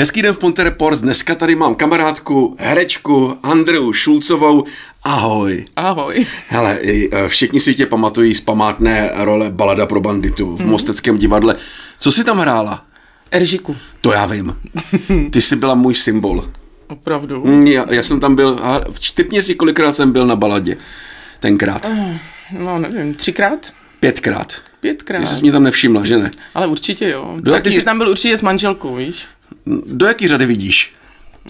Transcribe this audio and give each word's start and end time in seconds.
Hezký 0.00 0.22
den 0.22 0.34
v 0.34 0.38
Ponte 0.38 0.64
Reports. 0.64 1.00
Dneska 1.00 1.34
tady 1.34 1.54
mám 1.54 1.74
kamarádku, 1.74 2.56
herečku 2.58 3.38
Andreu 3.42 3.92
Šulcovou. 3.92 4.64
Ahoj. 5.02 5.64
Ahoj. 5.76 6.26
Hele, 6.48 6.78
e, 6.82 7.28
všichni 7.28 7.60
si 7.60 7.74
tě 7.74 7.86
pamatují 7.86 8.34
z 8.34 8.40
památné 8.40 9.10
role 9.14 9.50
Balada 9.50 9.86
pro 9.86 10.00
banditu 10.00 10.56
v 10.56 10.60
hmm. 10.60 10.70
Mosteckém 10.70 11.18
divadle. 11.18 11.56
Co 11.98 12.12
jsi 12.12 12.24
tam 12.24 12.38
hrála? 12.38 12.84
Eržiku. 13.30 13.76
To 14.00 14.12
já 14.12 14.26
vím. 14.26 14.56
Ty 15.30 15.42
jsi 15.42 15.56
byla 15.56 15.74
můj 15.74 15.94
symbol. 15.94 16.48
Opravdu? 16.88 17.44
Mm, 17.44 17.66
já, 17.66 17.86
já 17.90 18.02
jsem 18.02 18.20
tam 18.20 18.34
byl, 18.34 18.60
typně 19.14 19.42
si 19.42 19.54
kolikrát 19.54 19.96
jsem 19.96 20.12
byl 20.12 20.26
na 20.26 20.36
baladě 20.36 20.76
tenkrát. 21.40 21.86
Eh, 21.90 22.18
no 22.58 22.78
nevím, 22.78 23.14
třikrát? 23.14 23.72
Pětkrát. 24.00 24.54
Pětkrát. 24.80 25.20
Ty 25.20 25.26
jsi 25.26 25.42
mě 25.42 25.52
tam 25.52 25.62
nevšimla, 25.62 26.04
že 26.04 26.18
ne? 26.18 26.30
Ale 26.54 26.66
určitě 26.66 27.08
jo. 27.08 27.36
Do 27.40 27.52
tak 27.52 27.62
ty 27.62 27.70
jsi 27.70 27.82
tam 27.82 27.98
byl 27.98 28.08
určitě 28.08 28.36
s 28.36 28.42
manželkou, 28.42 28.96
víš? 28.96 29.26
Do 29.86 30.06
jaký 30.06 30.28
řady 30.28 30.46
vidíš? 30.46 30.94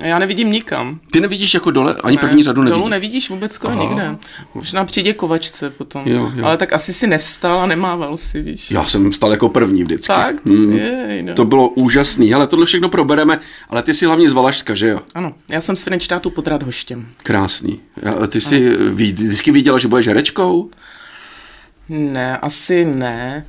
Já 0.02 0.18
nevidím 0.18 0.52
nikam. 0.52 1.00
Ty 1.12 1.20
nevidíš 1.20 1.54
jako 1.54 1.70
dole? 1.70 1.96
Ani 2.04 2.16
Ne, 2.16 2.20
první 2.20 2.42
řadu 2.42 2.62
nevidíš? 2.62 2.78
Dolů 2.78 2.88
nevidíš 2.90 3.30
vůbec 3.30 3.52
skoro 3.52 3.74
nikde. 3.74 4.16
Možná 4.54 4.84
přijde 4.84 5.12
kovačce 5.12 5.70
potom. 5.70 6.02
Jo, 6.06 6.32
jo. 6.34 6.44
Ale 6.46 6.56
tak 6.56 6.72
asi 6.72 6.92
si 6.92 7.06
nevstal 7.06 7.60
a 7.60 7.66
nemával 7.66 8.16
si, 8.16 8.42
víš? 8.42 8.70
Já 8.70 8.84
jsem 8.86 9.12
stal 9.12 9.30
jako 9.30 9.48
první 9.48 9.82
vždycky. 9.84 10.12
Fakt? 10.12 10.44
Mm. 10.46 10.72
Jej, 10.78 11.22
no. 11.22 11.34
To 11.34 11.44
bylo 11.44 11.68
úžasný. 11.68 12.30
Hele, 12.32 12.46
tohle 12.46 12.66
všechno 12.66 12.88
probereme, 12.88 13.38
ale 13.70 13.82
ty 13.82 13.94
jsi 13.94 14.06
hlavně 14.06 14.30
z 14.30 14.32
Valašska, 14.32 14.74
že 14.74 14.88
jo? 14.88 15.00
Ano, 15.14 15.32
já 15.48 15.60
jsem 15.60 15.76
z 15.76 15.84
Frenštátu 15.84 16.30
pod 16.30 16.46
Radhoštěm. 16.46 17.06
Krásný. 17.22 17.80
A 18.22 18.26
Ty 18.26 18.40
jsi 18.40 18.70
ví- 18.90 19.12
vždycky 19.12 19.50
viděla, 19.50 19.78
že 19.78 19.88
budeš 19.88 20.06
herečkou? 20.06 20.70
Ne, 21.88 22.36
asi 22.38 22.84
ne, 22.84 23.46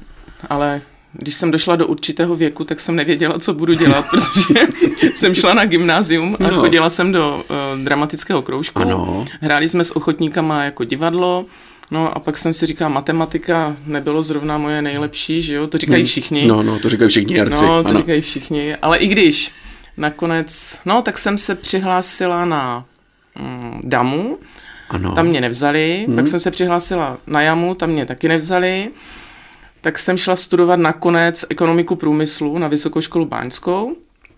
ale 0.50 0.82
když 1.14 1.36
jsem 1.36 1.52
došla 1.52 1.76
do 1.76 1.88
určitého 1.88 2.36
věku, 2.36 2.64
tak 2.64 2.80
jsem 2.80 2.96
nevěděla, 2.96 3.40
co 3.40 3.54
budu 3.54 3.74
dělat, 3.74 4.06
protože 4.12 4.68
jsem 5.14 5.34
šla 5.36 5.54
na 5.54 5.66
gymnázium 5.66 6.38
a 6.40 6.44
No. 6.44 6.60
chodila 6.60 6.90
jsem 6.90 7.12
do 7.12 7.44
uh, 7.50 7.84
dramatického 7.84 8.42
kroužku. 8.42 8.80
Ano. 8.82 9.26
Hráli 9.42 9.68
jsme 9.68 9.84
s 9.84 9.96
ochotníkama 9.96 10.64
jako 10.64 10.84
divadlo. 10.84 11.46
No 11.92 12.18
a 12.18 12.20
pak 12.20 12.38
jsem 12.38 12.54
si 12.54 12.66
říkala, 12.66 12.90
matematika 12.90 13.76
nebylo 13.86 14.24
zrovna 14.24 14.58
moje 14.58 14.82
nejlepší, 14.82 15.42
že 15.42 15.56
jo? 15.56 15.68
To 15.68 15.78
říkají 15.78 16.06
všichni. 16.06 16.48
No, 16.48 16.64
no, 16.64 16.80
to 16.80 16.90
říkají 16.90 17.10
všichni 17.10 17.38
herci. 17.38 17.64
No, 17.64 17.84
to 17.84 17.90
ano. 17.90 18.00
říkají 18.00 18.22
všichni. 18.22 18.76
Ale 18.76 18.98
i 18.98 19.08
když 19.08 19.52
nakonec, 19.98 20.80
no 20.86 21.02
tak 21.02 21.20
jsem 21.20 21.38
se 21.38 21.56
přihlásila 21.56 22.46
na 22.46 22.86
mm, 23.40 23.82
damu, 23.84 24.38
ano. 24.90 25.12
tam 25.12 25.28
mě 25.28 25.42
nevzali, 25.42 26.04
hmm. 26.08 26.16
pak 26.16 26.28
jsem 26.28 26.40
se 26.40 26.52
přihlásila 26.52 27.18
na 27.28 27.42
jamu, 27.42 27.76
tam 27.76 27.90
mě 27.90 28.06
taky 28.06 28.28
nevzali, 28.28 28.90
tak 29.82 30.00
jsem 30.00 30.18
šla 30.18 30.36
studovat 30.36 30.80
nakonec 30.80 31.46
ekonomiku 31.50 31.96
průmyslu 31.96 32.58
na 32.58 32.68
Vysokou 32.68 33.02
školu 33.02 33.26
báňskou. 33.26 33.96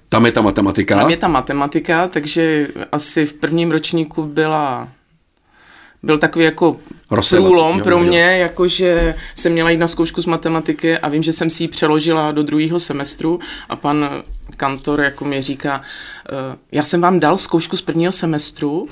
Tam 0.10 0.26
je 0.26 0.32
ta 0.32 0.42
matematika. 0.42 1.00
Tam 1.00 1.10
je 1.10 1.18
ta 1.18 1.28
matematika, 1.28 2.08
takže 2.08 2.68
asi 2.92 3.26
v 3.26 3.34
prvním 3.34 3.72
ročníku 3.72 4.24
byla 4.24 4.88
byl 6.04 6.18
takový 6.18 6.46
jako 6.46 6.80
Rozsevací, 7.12 7.48
průlom 7.48 7.78
jo, 7.78 7.84
pro 7.84 7.98
jo. 7.98 8.04
mě, 8.04 8.38
jakože 8.38 9.16
jsem 9.36 9.52
měla 9.52 9.70
jít 9.70 9.78
na 9.78 9.88
zkoušku 9.88 10.22
z 10.22 10.26
matematiky 10.26 10.98
a 10.98 11.10
vím, 11.10 11.24
že 11.24 11.34
jsem 11.34 11.50
si 11.50 11.64
ji 11.64 11.68
přeložila 11.68 12.32
do 12.32 12.44
druhého 12.44 12.80
semestru 12.80 13.40
a 13.70 13.76
pan 13.76 14.24
kantor 14.56 15.02
jako 15.02 15.26
mě 15.26 15.42
říká, 15.42 15.82
"Eh, 16.30 16.58
já 16.72 16.84
jsem 16.84 17.02
vám 17.02 17.20
dal 17.20 17.38
zkoušku 17.38 17.78
z 17.78 17.82
prvního 17.82 18.12
semestru 18.12 18.88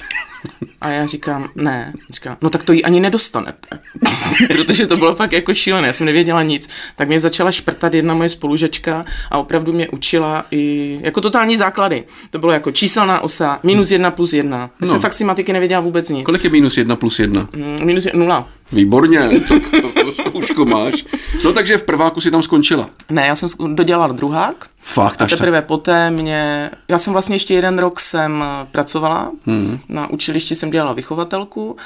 a 0.82 0.90
já 0.90 1.06
říkám, 1.06 1.50
ne. 1.56 1.94
Říká, 2.10 2.38
no 2.42 2.50
tak 2.50 2.64
to 2.64 2.74
ji 2.74 2.84
ani 2.84 3.00
nedostanete. 3.00 3.80
Protože 4.48 4.88
to 4.88 4.98
bylo 4.98 5.16
fakt 5.16 5.32
jako 5.34 5.54
šílené, 5.54 5.88
já 5.88 5.94
jsem 5.94 6.06
nevěděla 6.06 6.44
nic. 6.44 6.70
Tak 6.96 7.08
mě 7.08 7.20
začala 7.20 7.52
šprtat 7.52 7.94
jedna 7.94 8.14
moje 8.14 8.30
spolužečka 8.30 9.06
a 9.32 9.38
opravdu 9.38 9.74
mě 9.74 9.90
učila 9.90 10.46
i 10.52 11.00
jako 11.04 11.22
totální 11.22 11.58
základy. 11.58 12.04
To 12.30 12.40
bylo 12.40 12.52
jako 12.52 12.72
číselná 12.72 13.22
osa, 13.22 13.60
minus 13.64 13.92
jedna 13.92 14.12
plus 14.12 14.34
jedna. 14.34 14.58
Já 14.58 14.68
No. 14.82 14.88
jsem 14.88 15.02
fakt 15.02 15.14
si 15.14 15.24
matiky 15.24 15.54
nevěděla 15.54 15.82
vůbec 15.82 16.10
nic. 16.10 16.26
Kolik 16.26 16.44
je 16.44 16.50
minus 16.50 16.78
jedna 16.78 16.96
plus 16.96 17.20
jedna? 17.20 17.50
Mm, 17.56 17.78
Minus 17.86 18.06
je 18.06 18.12
nula. 18.16 18.48
Výborně, 18.72 19.30
tak 19.48 19.64
zkoušku 20.14 20.66
máš. 20.66 21.06
No 21.46 21.54
takže 21.54 21.78
v 21.78 21.84
prváku 21.84 22.22
si 22.22 22.32
tam 22.32 22.44
skončila. 22.44 22.90
Ne, 23.10 23.28
já 23.28 23.36
jsem 23.36 23.50
dodělala 23.76 24.14
druhák. 24.14 24.66
Fakt, 24.82 25.22
až 25.22 25.30
tak. 25.32 25.40
Teprve 25.40 25.62
poté 25.62 26.12
mě, 26.12 26.70
já 26.88 26.98
jsem 26.98 27.14
vlastně 27.14 27.36
ještě 27.36 27.54
jeden 27.54 27.80
rok 27.80 28.00
jsem 28.00 28.44
eh, 28.44 28.68
pracovala, 28.72 29.32
hmm. 29.46 29.80
na 29.90 30.10
učilišti 30.10 30.56
jsem 30.56 30.70
dělala 30.70 30.94
vychovatelku 30.94 31.78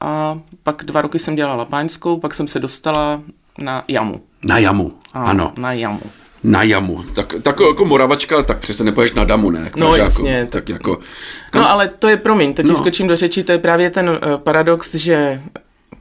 a 0.00 0.38
pak 0.62 0.84
dva 0.84 1.02
roky 1.02 1.18
jsem 1.18 1.34
dělala 1.36 1.64
báňskou, 1.64 2.16
pak 2.16 2.34
jsem 2.34 2.46
se 2.46 2.58
dostala 2.60 3.20
na 3.58 3.84
jamu. 3.88 4.20
Na 4.44 4.58
jamu, 4.58 4.92
A, 5.14 5.22
ano. 5.22 5.52
Na 5.58 5.72
jamu. 5.72 6.00
Na 6.44 6.62
jamu. 6.62 7.04
Tak, 7.14 7.34
tak 7.42 7.60
jako 7.60 7.84
moravačka, 7.84 8.42
tak 8.42 8.58
přece 8.58 8.84
nepoješ 8.84 9.12
na 9.12 9.24
damu, 9.24 9.50
ne? 9.50 9.70
K 9.70 9.76
No, 9.76 9.86
Pražáku. 9.86 10.04
jasně. 10.04 10.48
Tak 10.50 10.68
jako... 10.68 10.98
Kam 11.50 11.62
No 11.62 11.70
ale 11.70 11.88
to 11.88 12.08
je, 12.08 12.16
promiň, 12.16 12.54
teď 12.54 12.66
No. 12.66 12.72
no. 12.72 12.78
skočím 12.78 13.08
do 13.08 13.16
řeči, 13.16 13.44
to 13.44 13.52
je 13.52 13.58
právě 13.58 13.90
ten 13.90 14.08
uh, 14.10 14.16
paradox, 14.36 14.94
že 14.94 15.42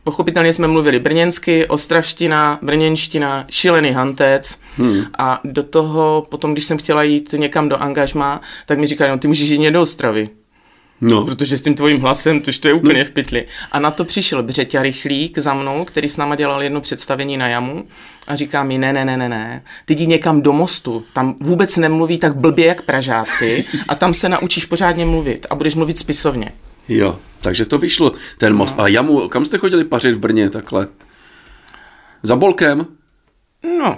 pochopitelně 0.09 0.53
jsme 0.53 0.67
mluvili 0.67 0.99
brněnsky, 0.99 1.65
ostravština, 1.65 2.59
brněnština, 2.61 3.45
šilený 3.49 3.91
hantec 3.91 4.59
hmm. 4.77 5.03
a 5.17 5.39
do 5.43 5.63
toho 5.63 6.27
potom, 6.29 6.53
když 6.53 6.65
jsem 6.65 6.77
chtěla 6.77 7.03
jít 7.03 7.33
někam 7.37 7.69
do 7.69 7.77
angažma, 7.77 8.41
tak 8.65 8.79
mi 8.79 8.87
říkají, 8.87 9.11
no 9.11 9.17
ty 9.17 9.27
můžeš 9.27 9.49
jít 9.49 9.71
do 9.71 9.81
Ostravy. 9.81 10.29
No, 11.01 11.25
Protože 11.25 11.57
s 11.57 11.61
tím 11.61 11.75
tvojím 11.75 12.01
hlasem, 12.01 12.41
tož 12.41 12.57
to 12.57 12.67
je 12.67 12.73
úplně 12.73 13.05
v 13.05 13.11
pytli. 13.11 13.45
A 13.71 13.79
na 13.79 13.91
to 13.91 14.05
přišel 14.05 14.43
Břeťa 14.43 14.81
Rychlík 14.81 15.37
za 15.37 15.53
mnou, 15.53 15.85
který 15.85 16.09
s 16.09 16.17
náma 16.17 16.35
dělal 16.35 16.63
jedno 16.63 16.81
představení 16.81 17.37
na 17.37 17.47
jamu 17.47 17.85
a 18.27 18.35
říká 18.35 18.63
mi, 18.63 18.77
ne, 18.77 18.93
ne, 18.93 19.05
ne, 19.05 19.17
ne, 19.17 19.29
ne, 19.29 19.63
ty 19.85 19.93
jdi 19.93 20.07
někam 20.07 20.41
do 20.41 20.53
mostu, 20.53 21.03
tam 21.13 21.35
vůbec 21.41 21.77
nemluví 21.77 22.17
tak 22.17 22.35
blbě 22.35 22.65
jak 22.65 22.81
Pražáci 22.81 23.65
a 23.87 23.95
tam 23.95 24.13
se 24.13 24.29
naučíš 24.29 24.65
pořádně 24.65 25.05
mluvit 25.05 25.45
a 25.49 25.55
budeš 25.55 25.75
mluvit 25.75 25.99
spisovně. 25.99 26.51
Jo. 26.89 27.19
Takže 27.41 27.65
to 27.65 27.77
vyšlo, 27.77 28.11
ten 28.37 28.55
most. 28.55 28.77
No. 28.77 28.83
A 28.83 28.87
jamu, 28.87 29.27
kam 29.27 29.45
jste 29.45 29.57
chodili 29.57 29.83
pařit 29.83 30.13
v 30.13 30.19
Brně 30.19 30.49
takhle? 30.49 30.87
Za 32.23 32.35
bolkem? 32.35 32.85
No, 33.79 33.97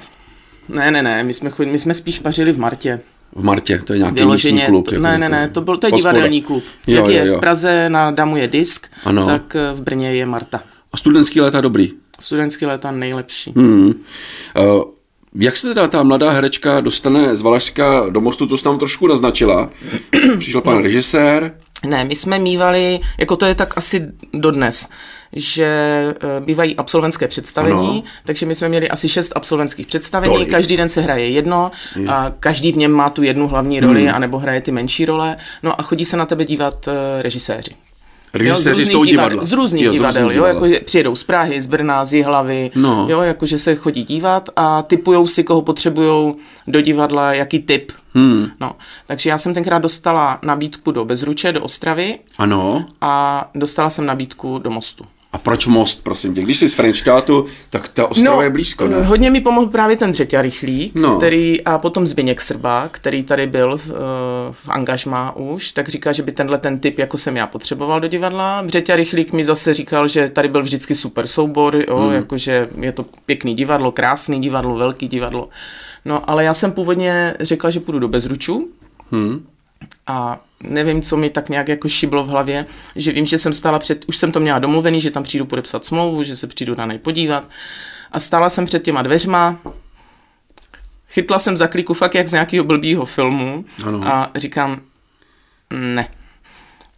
ne, 0.69 0.91
ne, 0.91 1.03
ne, 1.03 1.23
my 1.23 1.33
jsme, 1.33 1.49
chod, 1.49 1.67
my 1.67 1.79
jsme 1.79 1.93
spíš 1.93 2.19
pařili 2.19 2.51
v 2.51 2.59
Martě. 2.59 2.99
V 3.35 3.43
Martě, 3.43 3.79
to 3.83 3.93
je 3.93 3.99
nějaký 3.99 4.15
Vyloženě, 4.15 4.55
místní 4.55 4.69
klub. 4.71 4.85
to, 4.87 4.93
jako- 4.93 5.03
ne, 5.03 5.17
ne, 5.17 5.29
ne, 5.29 5.49
to, 5.49 5.61
byl, 5.61 5.77
to 5.77 5.87
je 5.87 5.91
hospoda. 5.91 6.11
divadelní 6.11 6.41
klub. 6.41 6.63
Jo, 6.87 6.95
Jak 6.95 7.05
jo, 7.05 7.11
je 7.11 7.27
jo. 7.27 7.37
v 7.37 7.39
Praze 7.39 7.89
na 7.89 8.11
Damu 8.11 8.37
je 8.37 8.47
disk, 8.47 8.87
Ano. 9.05 9.25
tak 9.25 9.55
eh, 9.55 9.73
v 9.73 9.81
Brně 9.81 10.13
je 10.15 10.25
Marta. 10.25 10.63
A 10.93 10.97
studentský 10.97 11.41
léta 11.41 11.61
dobrý. 11.61 11.91
Studentský 12.19 12.65
léta 12.65 12.91
nejlepší. 12.91 13.53
Hmm. 13.55 13.85
Uh, 14.59 14.81
jak 15.35 15.57
se 15.57 15.67
teda 15.67 15.87
ta 15.87 16.03
mladá 16.03 16.29
herečka 16.31 16.79
dostane 16.79 17.35
z 17.35 17.41
Valašska 17.41 18.05
do 18.09 18.21
mostu, 18.21 18.47
to 18.47 18.57
jsi 18.57 18.63
tam 18.63 18.79
trošku 18.79 19.07
naznačila. 19.07 19.69
Přišel 20.39 20.61
pan 20.61 20.83
režisér. 20.83 21.57
Ne, 21.85 22.03
my 22.03 22.15
jsme 22.15 22.39
mývali, 22.39 22.99
jako 23.17 23.35
to 23.35 23.45
je 23.45 23.55
tak 23.55 23.77
asi 23.77 24.07
dodnes, 24.33 24.89
že 25.33 25.65
eh, 26.09 26.39
bývají 26.39 26.75
absolventské 26.75 27.27
představení, 27.27 27.73
Ano. 27.73 27.89
ano. 27.91 28.03
takže 28.25 28.45
my 28.45 28.55
jsme 28.55 28.69
měli 28.69 28.89
asi 28.89 29.09
šest 29.09 29.33
absolventských 29.35 29.87
představení, 29.87 30.33
Tolik. 30.33 30.51
každý 30.51 30.77
den 30.77 30.89
se 30.89 31.01
hraje 31.01 31.29
jedno 31.29 31.71
a 32.07 32.31
každý 32.39 32.71
v 32.71 32.77
něm 32.77 32.91
má 32.91 33.09
tu 33.09 33.23
jednu 33.23 33.47
hlavní 33.47 33.79
roli, 33.79 34.01
hmm. 34.05 34.15
anebo 34.15 34.37
hraje 34.37 34.61
ty 34.61 34.71
menší 34.71 35.05
role, 35.05 35.37
no 35.63 35.79
a 35.79 35.83
chodí 35.83 36.05
se 36.05 36.17
na 36.17 36.25
tebe 36.25 36.45
dívat 36.45 36.87
eh, 36.87 37.21
režiséři. 37.21 37.71
Režiséři 38.33 38.63
z 38.63 38.67
různých 38.77 38.91
toho 38.91 39.05
divadla. 39.05 39.43
Z 39.43 39.51
různých 39.51 39.83
Jo, 39.85 39.91
z 39.91 39.93
divadel, 39.93 40.23
různých 40.23 40.37
jo, 40.37 40.45
jako 40.45 40.67
že 40.67 40.79
přijedou 40.79 41.15
z 41.15 41.23
Prahy, 41.23 41.61
z 41.61 41.67
Brna, 41.67 42.05
z 42.05 42.13
Jihlavy, 42.13 42.71
No. 42.75 43.05
jo, 43.09 43.21
jakože 43.21 43.59
se 43.59 43.75
chodí 43.75 44.03
dívat 44.03 44.49
a 44.55 44.81
typujou 44.81 45.27
si, 45.27 45.43
koho 45.43 45.61
potřebujou 45.61 46.35
do 46.67 46.81
divadla, 46.81 47.33
jaký 47.33 47.59
typ. 47.59 47.91
Hmm. 48.13 48.47
No, 48.59 48.75
takže 49.07 49.29
já 49.29 49.37
jsem 49.37 49.53
tenkrát 49.53 49.79
dostala 49.79 50.39
nabídku 50.43 50.91
do 50.91 51.05
Bezruče, 51.05 51.51
do 51.51 51.61
Ostravy 51.61 52.19
Ano. 52.37 52.85
a 53.01 53.45
dostala 53.55 53.89
jsem 53.89 54.05
nabídku 54.05 54.59
do 54.59 54.71
Mostu. 54.71 55.03
A 55.33 55.37
proč 55.37 55.65
most, 55.67 56.03
prosím 56.03 56.33
tě? 56.33 56.41
Když 56.41 56.57
jsi 56.57 56.69
z 56.69 56.73
Frenštátu, 56.73 57.45
tak 57.69 57.87
ta 57.87 58.07
Ostrava 58.07 58.43
je 58.43 58.49
blízko, 58.49 58.87
ne? 58.87 59.03
Hodně 59.03 59.29
mi 59.29 59.41
pomohl 59.41 59.67
právě 59.67 59.97
ten 59.97 60.11
Třetí 60.11 60.37
Rychlík, 60.41 60.95
No. 60.95 61.01
no. 61.09 61.17
který, 61.17 61.63
a 61.63 61.77
potom 61.77 62.07
Zbyněk 62.07 62.41
Srba, 62.41 62.87
který 62.91 63.23
tady 63.23 63.47
byl 63.47 63.71
uh, 63.71 63.79
v 64.51 64.69
angažmá 64.69 65.35
už, 65.35 65.71
tak 65.71 65.89
říká, 65.89 66.11
že 66.11 66.23
by 66.23 66.31
tenhle 66.31 66.57
ten 66.57 66.79
typ, 66.79 66.99
jako 66.99 67.17
jsem 67.17 67.37
já, 67.37 67.47
potřeboval 67.47 67.99
do 67.99 68.07
divadla. 68.07 68.63
Břeťa 68.65 68.95
Rychlík 68.95 69.33
mi 69.33 69.45
zase 69.45 69.73
říkal, 69.73 70.07
že 70.07 70.29
tady 70.29 70.47
byl 70.47 70.63
vždycky 70.63 70.95
super 70.95 71.27
soubor, 71.27 71.75
jo, 71.75 71.97
hmm. 71.97 72.13
jakože 72.13 72.67
je 72.79 72.91
to 72.91 73.05
pěkný 73.25 73.55
divadlo, 73.55 73.91
krásný 73.91 74.41
divadlo, 74.41 74.75
velký 74.75 75.07
divadlo. 75.07 75.49
No, 76.05 76.29
ale 76.29 76.43
já 76.43 76.53
jsem 76.53 76.71
původně 76.71 77.33
řekla, 77.39 77.69
že 77.69 77.79
půjdu 77.79 77.99
do 77.99 78.07
Bezručů, 78.07 78.67
Hmm. 79.11 79.45
A 80.07 80.39
nevím, 80.63 81.01
co 81.01 81.17
mi 81.17 81.29
tak 81.29 81.49
nějak 81.49 81.67
jako 81.67 81.89
šiblo 81.89 82.23
v 82.23 82.27
hlavě, 82.27 82.65
že 82.95 83.11
vím, 83.11 83.25
že 83.25 83.37
jsem 83.37 83.53
stála 83.53 83.79
před, 83.79 84.05
už 84.07 84.17
jsem 84.17 84.31
to 84.31 84.39
měla 84.39 84.59
domluvený, 84.59 85.01
že 85.01 85.11
tam 85.11 85.23
přijdu 85.23 85.45
podepsat 85.45 85.85
smlouvu, 85.85 86.23
že 86.23 86.35
se 86.35 86.47
přijdu 86.47 86.75
na 86.75 86.85
nej 86.85 86.97
podívat 86.97 87.43
a 88.11 88.19
stála 88.19 88.49
jsem 88.49 88.65
před 88.65 88.83
těma 88.83 89.01
dveřma, 89.01 89.59
chytla 91.09 91.39
jsem 91.39 91.57
za 91.57 91.67
kliku 91.67 91.93
fakt 91.93 92.15
jak 92.15 92.27
z 92.27 92.31
nějakého 92.33 92.65
blbýho 92.65 93.05
filmu 93.05 93.65
Ano. 93.87 94.07
a 94.07 94.31
říkám, 94.35 94.81
ne. 95.79 96.07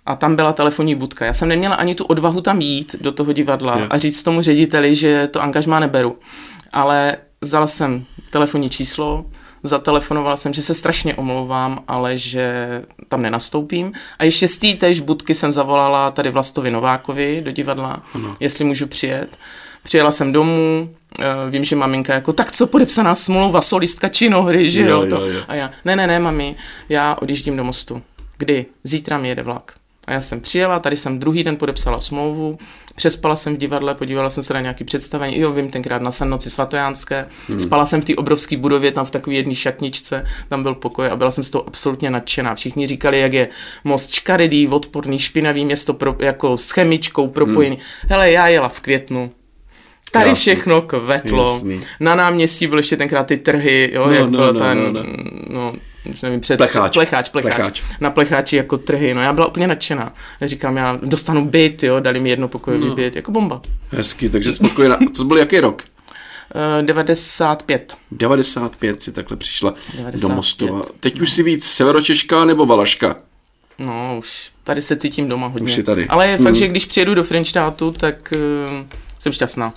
A 0.06 0.16
tam 0.16 0.36
byla 0.36 0.54
telefonní 0.54 0.96
budka. 0.96 1.26
Já 1.26 1.34
jsem 1.34 1.50
neměla 1.50 1.76
ani 1.76 1.96
tu 1.96 2.06
odvahu 2.06 2.42
tam 2.42 2.62
jít 2.62 2.96
do 3.02 3.12
toho 3.12 3.34
divadla 3.34 3.80
Jo. 3.80 3.88
a 3.90 3.98
říct 3.98 4.24
tomu 4.24 4.42
řediteli, 4.42 4.96
že 4.96 5.28
to 5.28 5.42
angažmá 5.42 5.80
neberu. 5.80 6.20
Ale 6.74 7.18
vzala 7.42 7.68
jsem 7.68 8.06
telefonní 8.30 8.70
číslo, 8.70 9.26
zatelefonovala 9.64 10.36
jsem, 10.36 10.54
že 10.54 10.62
se 10.62 10.74
strašně 10.74 11.16
omlouvám, 11.16 11.84
ale 11.88 12.18
že 12.18 12.82
tam 13.08 13.22
nenastoupím. 13.22 13.92
A 14.20 14.24
ještě 14.24 14.48
z 14.48 14.58
té 14.58 14.74
též 14.74 15.00
budky 15.00 15.36
jsem 15.36 15.52
zavolala 15.52 16.12
tady 16.12 16.30
Vlastovi 16.30 16.72
Novákovi 16.72 17.42
do 17.46 17.52
divadla, 17.52 18.04
ano. 18.16 18.38
jestli 18.40 18.66
můžu 18.66 18.88
přijet. 18.88 19.38
Přijela 19.84 20.12
jsem 20.12 20.32
domů, 20.32 20.90
uh, 21.20 21.26
vím, 21.50 21.64
že 21.64 21.76
maminka 21.76 22.14
jako, 22.14 22.34
tak 22.34 22.52
co 22.52 22.68
podepsaná 22.68 23.16
smlouva, 23.16 23.62
solistka 23.62 24.10
činohry, 24.10 24.70
že 24.70 24.82
jo, 24.82 24.90
jo, 24.90 25.10
to. 25.10 25.26
jo, 25.26 25.32
jo. 25.34 25.42
A 25.48 25.56
já, 25.56 25.72
ne, 25.86 25.96
ne, 25.96 26.08
ne, 26.08 26.20
mami, 26.20 26.56
já 26.90 27.16
odjíždím 27.22 27.58
do 27.58 27.64
mostu. 27.64 28.02
Kdy? 28.38 28.66
Zítra 28.84 29.18
mi 29.18 29.30
jede 29.30 29.44
vlak. 29.44 29.74
A 30.08 30.14
já 30.14 30.22
jsem 30.22 30.42
přijela, 30.42 30.80
tady 30.80 30.98
jsem 30.98 31.20
druhý 31.20 31.44
den 31.44 31.58
podepsala 31.58 32.00
smlouvu, 32.00 32.58
přespala 32.96 33.36
jsem 33.36 33.56
v 33.56 33.58
divadle, 33.58 33.96
podívala 33.96 34.30
jsem 34.30 34.44
se 34.44 34.54
na 34.54 34.62
nějaký 34.62 34.84
představení, 34.84 35.40
jo, 35.40 35.52
vím, 35.52 35.70
tenkrát 35.70 36.02
na 36.02 36.12
Sannoci 36.12 36.50
svatojánské, 36.50 37.26
hmm. 37.50 37.60
spala 37.60 37.86
jsem 37.86 38.02
v 38.02 38.06
té 38.06 38.16
obrovské 38.16 38.58
budově, 38.58 38.92
tam 38.92 39.06
v 39.06 39.12
takové 39.12 39.36
jedné 39.36 39.56
šatničce, 39.56 40.26
tam 40.50 40.64
byl 40.64 40.76
pokoj 40.76 41.08
a 41.08 41.16
byla 41.16 41.32
jsem 41.32 41.44
z 41.44 41.50
toho 41.50 41.68
absolutně 41.68 42.10
nadšená. 42.10 42.56
Všichni 42.56 42.88
říkali, 42.88 43.20
jak 43.20 43.34
je 43.34 43.48
most 43.84 44.12
škaredý, 44.12 44.68
odporný, 44.68 45.20
špinavý 45.20 45.66
město 45.66 45.94
pro, 45.94 46.16
jako 46.20 46.58
s 46.58 46.72
chemičkou 46.72 47.28
propojený. 47.28 47.76
Hmm. 47.76 48.10
Hele, 48.10 48.32
já 48.32 48.48
jela 48.48 48.70
v 48.70 48.82
květnu, 48.82 49.32
Tady 50.12 50.26
Krásný. 50.26 50.42
všechno 50.42 50.82
kvetlo. 50.82 51.44
Jasný. 51.44 51.82
Na 52.00 52.16
náměstí 52.16 52.68
byly 52.68 52.80
ještě 52.80 52.98
tenkrát 52.98 53.28
ty 53.28 53.38
trhy, 53.38 53.92
jo, 53.94 54.06
no, 54.08 54.14
jak 54.14 54.30
no, 54.30 54.38
byl 54.38 54.54
no, 54.54 54.60
ten, 54.60 54.94
no, 54.94 55.04
no. 55.04 55.04
no 55.50 55.74
už 56.06 56.22
nevím, 56.22 56.40
před, 56.40 56.58
plecháč. 56.58 56.94
Plecháč, 56.94 57.30
plecháč. 57.30 57.56
plecháč. 57.56 57.82
Na 58.00 58.10
plecháči 58.10 58.56
jako 58.56 58.78
trhy, 58.78 59.14
no 59.14 59.22
já 59.22 59.34
byla 59.34 59.48
úplně 59.48 59.68
nadšená. 59.68 60.14
Já 60.40 60.48
říkám, 60.48 60.78
já 60.78 61.00
dostanu 61.04 61.46
byt, 61.46 61.84
jo, 61.84 62.00
dali 62.00 62.20
mi 62.20 62.30
jednopokojový 62.30 62.88
no. 62.88 62.96
byt, 62.96 63.16
jako 63.16 63.32
bomba. 63.32 63.62
Hezky, 63.92 64.30
takže 64.30 64.54
spokojená. 64.54 64.98
To 65.16 65.24
byl 65.24 65.38
jaký 65.38 65.60
rok? 65.60 65.84
Uh, 66.80 66.86
95. 66.86 67.98
95 68.12 69.04
si 69.04 69.12
takhle 69.12 69.38
přišla 69.38 69.74
95. 69.98 70.22
do 70.22 70.36
Mostu. 70.36 70.82
Teď 71.00 71.22
už 71.22 71.32
si 71.32 71.44
víc 71.44 71.66
severočeška 71.66 72.46
nebo 72.46 72.66
valaška? 72.66 73.16
No, 73.80 74.16
už 74.20 74.52
tady 74.64 74.82
se 74.82 74.96
cítím 74.96 75.30
doma 75.30 75.48
hodně. 75.48 75.66
Už 75.66 75.78
je 75.78 75.84
tady. 75.84 76.08
Ale 76.08 76.28
je 76.28 76.38
fakt, 76.38 76.56
že 76.56 76.68
když 76.68 76.86
přijedu 76.86 77.16
do 77.16 77.24
Frenštátu, 77.24 77.92
tak 77.92 78.34
uh, 78.36 78.86
jsem 79.20 79.32
šťastná. 79.32 79.74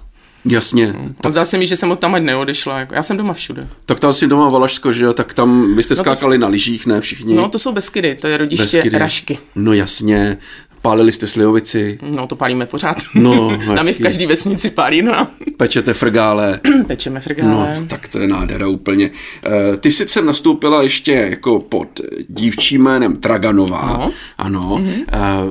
Jasně. 0.46 0.92
No. 0.92 1.10
Tak... 1.20 1.32
Zdá 1.32 1.44
se 1.44 1.58
mi, 1.58 1.66
že 1.66 1.76
jsem 1.76 1.90
od 1.90 1.98
tam 1.98 2.14
ať 2.14 2.22
neodešla. 2.22 2.78
Jako, 2.78 2.94
já 2.94 3.02
jsem 3.02 3.16
doma 3.16 3.32
všude. 3.32 3.68
Tak 3.86 4.00
tam 4.00 4.12
si 4.12 4.26
doma 4.26 4.48
Valašsko, 4.48 4.92
že 4.92 5.04
jo? 5.04 5.12
Tak 5.12 5.34
tam 5.34 5.74
byste 5.74 5.94
no 5.94 6.02
skákali 6.02 6.38
to... 6.38 6.42
na 6.42 6.48
lyžích, 6.48 6.86
ne 6.86 7.00
všichni? 7.00 7.34
No 7.34 7.48
to 7.48 7.58
jsou 7.58 7.72
Beskydy, 7.72 8.14
to 8.14 8.28
je 8.28 8.36
rodiště 8.36 8.64
Beskydy. 8.64 8.98
Rašky. 8.98 9.38
No 9.54 9.72
jasně. 9.72 10.38
Pálili 10.82 11.12
jste 11.12 11.26
slivovici? 11.26 11.98
No 12.02 12.26
to 12.26 12.36
pálíme 12.36 12.66
pořád. 12.66 12.96
No, 13.14 13.58
Tam 13.76 13.88
je 13.88 13.94
v 13.94 13.98
každý 13.98 14.26
vesnici 14.26 14.70
pálí, 14.70 15.02
no. 15.02 15.28
Pečete 15.56 15.94
frgále? 15.94 16.60
Pečeme 16.86 17.20
frgále. 17.20 17.76
No, 17.80 17.86
tak 17.86 18.08
to 18.08 18.18
je 18.18 18.28
nádhera 18.28 18.68
úplně. 18.68 19.10
Uh, 19.46 19.76
ty 19.76 19.92
sice 19.92 20.22
nastoupila 20.22 20.82
ještě 20.82 21.12
jako 21.12 21.60
pod 21.60 22.00
dívčím 22.28 22.82
jménem 22.82 23.16
Traganová. 23.16 23.86
No. 23.86 24.12
Ano. 24.38 24.80
Mm-hmm. 24.82 25.46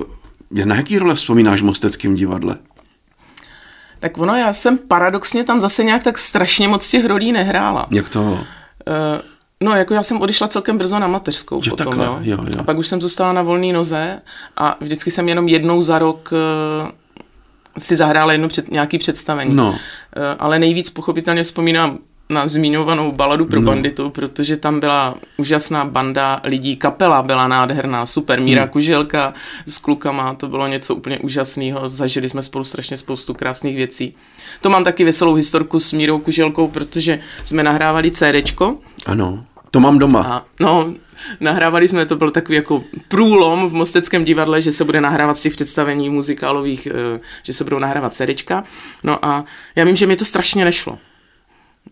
Uh, 0.54 0.66
na 0.66 0.76
jaký 0.76 1.00
role 1.00 1.16
vzpomínáš 1.16 1.62
v 1.62 1.66
Mosteckém 1.66 2.16
divadle? 2.16 2.56
Tak 4.06 4.18
ono, 4.18 4.36
já 4.36 4.54
jsem 4.54 4.78
paradoxně 4.78 5.44
tam 5.44 5.62
zase 5.62 5.84
nějak 5.84 6.04
tak 6.04 6.18
strašně 6.18 6.68
moc 6.68 6.90
těch 6.90 7.06
rolí 7.06 7.32
nehrála. 7.32 7.88
Jak 7.92 8.10
to? 8.10 8.22
Uh, 8.22 8.38
no, 9.64 9.76
jako 9.76 9.94
já 9.94 10.04
jsem 10.04 10.22
odešla 10.22 10.48
celkem 10.48 10.78
brzo 10.78 11.00
na 11.00 11.08
mateřskou 11.08 11.56
jo, 11.56 11.70
potom, 11.70 11.86
takhle, 11.86 12.06
jo. 12.06 12.20
Jo, 12.22 12.38
jo. 12.48 12.60
A 12.60 12.64
pak 12.64 12.78
už 12.78 12.88
jsem 12.88 13.02
zůstala 13.02 13.34
na 13.34 13.42
volné 13.42 13.74
noze 13.74 14.22
a 14.58 14.78
vždycky 14.82 15.12
jsem 15.12 15.30
jenom 15.30 15.48
jednou 15.48 15.82
za 15.82 16.00
rok 16.00 16.30
uh, 16.84 16.90
si 17.78 17.96
zahrála 17.96 18.32
jedno 18.32 18.48
před, 18.48 18.72
nějaký 18.72 18.98
představení. 18.98 19.56
No. 19.56 19.70
Uh, 19.70 19.76
ale 20.40 20.60
nejvíc 20.60 20.90
pochopitelně 20.90 21.44
vzpomínám 21.44 21.98
na 22.30 22.48
zmínovanou 22.48 23.12
baladu 23.12 23.46
pro 23.46 23.62
no. 23.62 23.66
banditu, 23.66 24.10
protože 24.10 24.58
tam 24.58 24.80
byla 24.80 25.16
úžasná 25.38 25.86
banda 25.86 26.42
lidí, 26.44 26.76
kapela 26.76 27.22
byla 27.22 27.48
nádherná, 27.48 28.06
super, 28.06 28.42
Míra 28.42 28.62
hmm. 28.62 28.72
Kuželka 28.72 29.34
s 29.66 29.78
klukama, 29.78 30.34
to 30.34 30.48
bylo 30.48 30.68
něco 30.68 30.96
úplně 30.96 31.20
úžasného, 31.20 31.90
zažili 31.90 32.30
jsme 32.30 32.44
spolu 32.44 32.64
strašně 32.64 32.98
spoustu 32.98 33.34
krásných 33.34 33.76
věcí. 33.76 34.16
To 34.62 34.70
mám 34.70 34.84
taky 34.84 35.04
veselou 35.04 35.34
historku 35.34 35.80
s 35.80 35.94
Mírou 35.94 36.20
Kuželkou, 36.20 36.68
protože 36.68 37.20
jsme 37.44 37.64
nahrávali 37.64 38.12
CDčko. 38.12 38.78
Ano, 39.06 39.46
to 39.72 39.80
mám 39.80 39.98
doma. 39.98 40.22
A, 40.22 40.46
no, 40.60 40.94
nahrávali 41.40 41.88
jsme, 41.88 42.06
to 42.06 42.16
byl 42.16 42.32
takový 42.32 42.56
jako 42.56 42.84
průlom 43.08 43.70
v 43.70 43.74
Mosteckém 43.74 44.26
divadle, 44.26 44.62
že 44.62 44.72
se 44.72 44.84
bude 44.84 45.02
nahrávat 45.02 45.38
z 45.38 45.42
těch 45.42 45.54
představení 45.54 46.10
muzikálových, 46.10 46.88
eh, 46.88 47.20
že 47.44 47.54
se 47.54 47.64
budou 47.64 47.80
nahrávat 47.80 48.16
CDčka. 48.16 48.64
No 49.04 49.26
a 49.26 49.46
já 49.76 49.84
vím, 49.84 49.96
že 49.96 50.08
mi 50.08 50.16
to 50.16 50.26
strašně 50.26 50.66
nešlo 50.66 50.98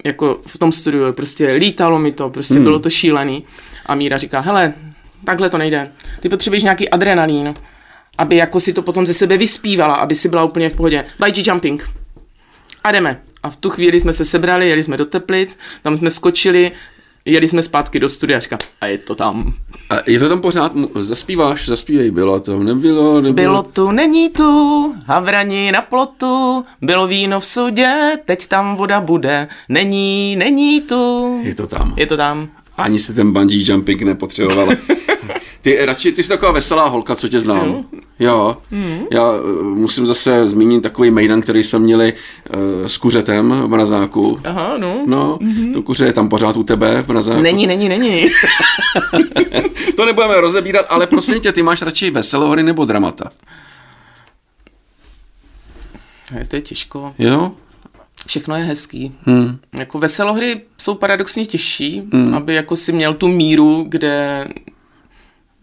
jako 0.06 0.42
v 0.48 0.58
tom 0.58 0.72
studiu, 0.72 1.14
prostě 1.14 1.52
lítalo 1.52 2.00
mi 2.00 2.12
to, 2.12 2.30
prostě 2.30 2.54
hmm. 2.54 2.64
bylo 2.64 2.80
to 2.80 2.90
šílený. 2.90 3.44
A 3.86 3.96
Míra 3.96 4.18
říká, 4.18 4.40
hele, 4.40 4.74
takhle 5.26 5.50
to 5.50 5.58
nejde. 5.58 5.92
Ty 6.20 6.30
potřebuješ 6.30 6.64
nějaký 6.64 6.90
adrenalín, 6.90 7.54
aby 8.18 8.36
jako 8.36 8.60
si 8.60 8.74
to 8.74 8.82
potom 8.82 9.06
ze 9.06 9.14
sebe 9.14 9.38
vyspívala, 9.38 9.96
aby 9.96 10.16
si 10.16 10.30
byla 10.30 10.44
úplně 10.44 10.70
v 10.70 10.76
pohodě. 10.76 11.06
Bungee 11.20 11.44
jumping. 11.48 11.90
A 12.84 12.92
jdeme. 12.92 13.22
A 13.44 13.50
v 13.50 13.56
tu 13.56 13.70
chvíli 13.70 14.00
jsme 14.00 14.14
se 14.14 14.26
sebrali, 14.26 14.70
jeli 14.70 14.84
jsme 14.84 14.98
do 14.98 15.06
Teplic, 15.06 15.60
tam 15.82 15.98
jsme 15.98 16.10
skočili, 16.10 16.72
jeli 17.26 17.48
jsme 17.48 17.64
zpátky 17.64 18.00
do 18.00 18.10
studia 18.10 18.38
a 18.38 18.40
říká, 18.40 18.58
a 18.82 18.86
je 18.86 18.98
to 18.98 19.16
tam. 19.16 19.54
A 19.90 19.96
je 20.08 20.20
to 20.20 20.30
tam 20.30 20.42
pořád, 20.42 20.72
zaspíváš, 21.00 21.68
zaspívej, 21.68 22.12
bylo 22.12 22.40
to, 22.40 22.60
nebylo, 22.60 23.22
nebylo. 23.22 23.34
Bylo 23.34 23.64
tu, 23.64 23.92
není 23.92 24.30
tu, 24.30 24.94
havrani 25.06 25.72
na 25.72 25.82
plotu, 25.82 26.66
bylo 26.82 27.08
víno 27.08 27.40
v 27.40 27.46
sudě, 27.46 28.18
teď 28.26 28.48
tam 28.48 28.76
voda 28.76 29.02
bude, 29.02 29.48
není, 29.70 30.36
není 30.36 30.82
tu. 30.82 31.40
Je 31.44 31.56
to 31.56 31.68
tam. 31.68 31.94
Je 31.98 32.06
to 32.06 32.18
tam. 32.18 32.50
Ani 32.78 33.00
se 33.00 33.14
ten 33.14 33.34
bungee 33.34 33.64
jumping 33.72 34.02
nepotřebovala. 34.02 34.74
Ty 35.62 35.86
radši, 35.86 36.12
ty 36.12 36.24
jsi 36.24 36.30
taková 36.30 36.52
veselá 36.52 36.88
holka, 36.88 37.16
co 37.16 37.28
tě 37.28 37.40
znám. 37.40 37.86
Jo. 38.20 38.58
Mm. 38.72 39.00
Já 39.12 39.32
uh, 39.32 39.64
musím 39.64 40.06
zase 40.08 40.48
zmínit 40.48 40.84
takový 40.84 41.12
mejdan, 41.12 41.42
který 41.42 41.64
jsme 41.64 41.80
měli 41.80 42.14
uh, 42.14 42.88
s 42.88 42.98
kuřetem 42.98 43.50
v 43.50 43.68
mrazáku. 43.68 44.40
Aha, 44.44 44.78
no. 44.78 45.04
No, 45.08 45.38
mm-hmm. 45.42 45.74
to 45.74 45.82
kuře 45.82 46.06
je 46.06 46.14
tam 46.14 46.30
pořád 46.30 46.58
u 46.58 46.64
tebe 46.64 47.02
v 47.02 47.08
mrazáku. 47.08 47.42
Není, 47.42 47.68
není, 47.68 47.90
není. 47.90 48.26
to 49.96 50.06
nebudeme 50.06 50.42
rozebírat, 50.42 50.86
ale 50.90 51.08
prosím 51.08 51.40
tě, 51.40 51.52
ty 51.52 51.64
máš 51.64 51.82
radši 51.82 52.12
veselohry 52.12 52.64
nebo 52.64 52.86
dramata? 52.86 53.30
Je 56.40 56.46
to 56.46 56.56
je 56.56 56.62
těžko. 56.62 57.16
Jo? 57.20 57.52
Všechno 58.26 58.56
je 58.56 58.64
hezký. 58.64 59.16
Hmm. 59.26 59.58
Jako 59.78 60.00
veselohry 60.00 60.62
jsou 60.78 60.96
paradoxně 60.96 61.46
těžší, 61.46 62.04
hmm. 62.14 62.34
aby 62.34 62.54
jako 62.54 62.76
si 62.76 62.92
měl 62.92 63.14
tu 63.14 63.28
míru, 63.28 63.86
kde 63.90 64.48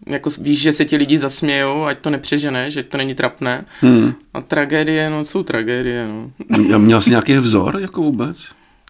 jako 0.07 0.29
víš, 0.41 0.61
že 0.61 0.73
se 0.73 0.85
ti 0.85 0.95
lidi 0.95 1.17
zasmějou, 1.17 1.83
ať 1.83 1.99
to 1.99 2.09
nepřežene, 2.09 2.71
že 2.71 2.83
to 2.83 2.97
není 2.97 3.15
trapné. 3.15 3.65
Hmm. 3.81 4.13
A 4.33 4.41
tragédie, 4.41 5.09
no, 5.09 5.25
jsou 5.25 5.43
tragédie, 5.43 6.07
no. 6.07 6.31
Měl 6.77 7.01
jsi 7.01 7.09
nějaký 7.09 7.37
vzor, 7.37 7.77
jako 7.81 8.01
vůbec? 8.01 8.37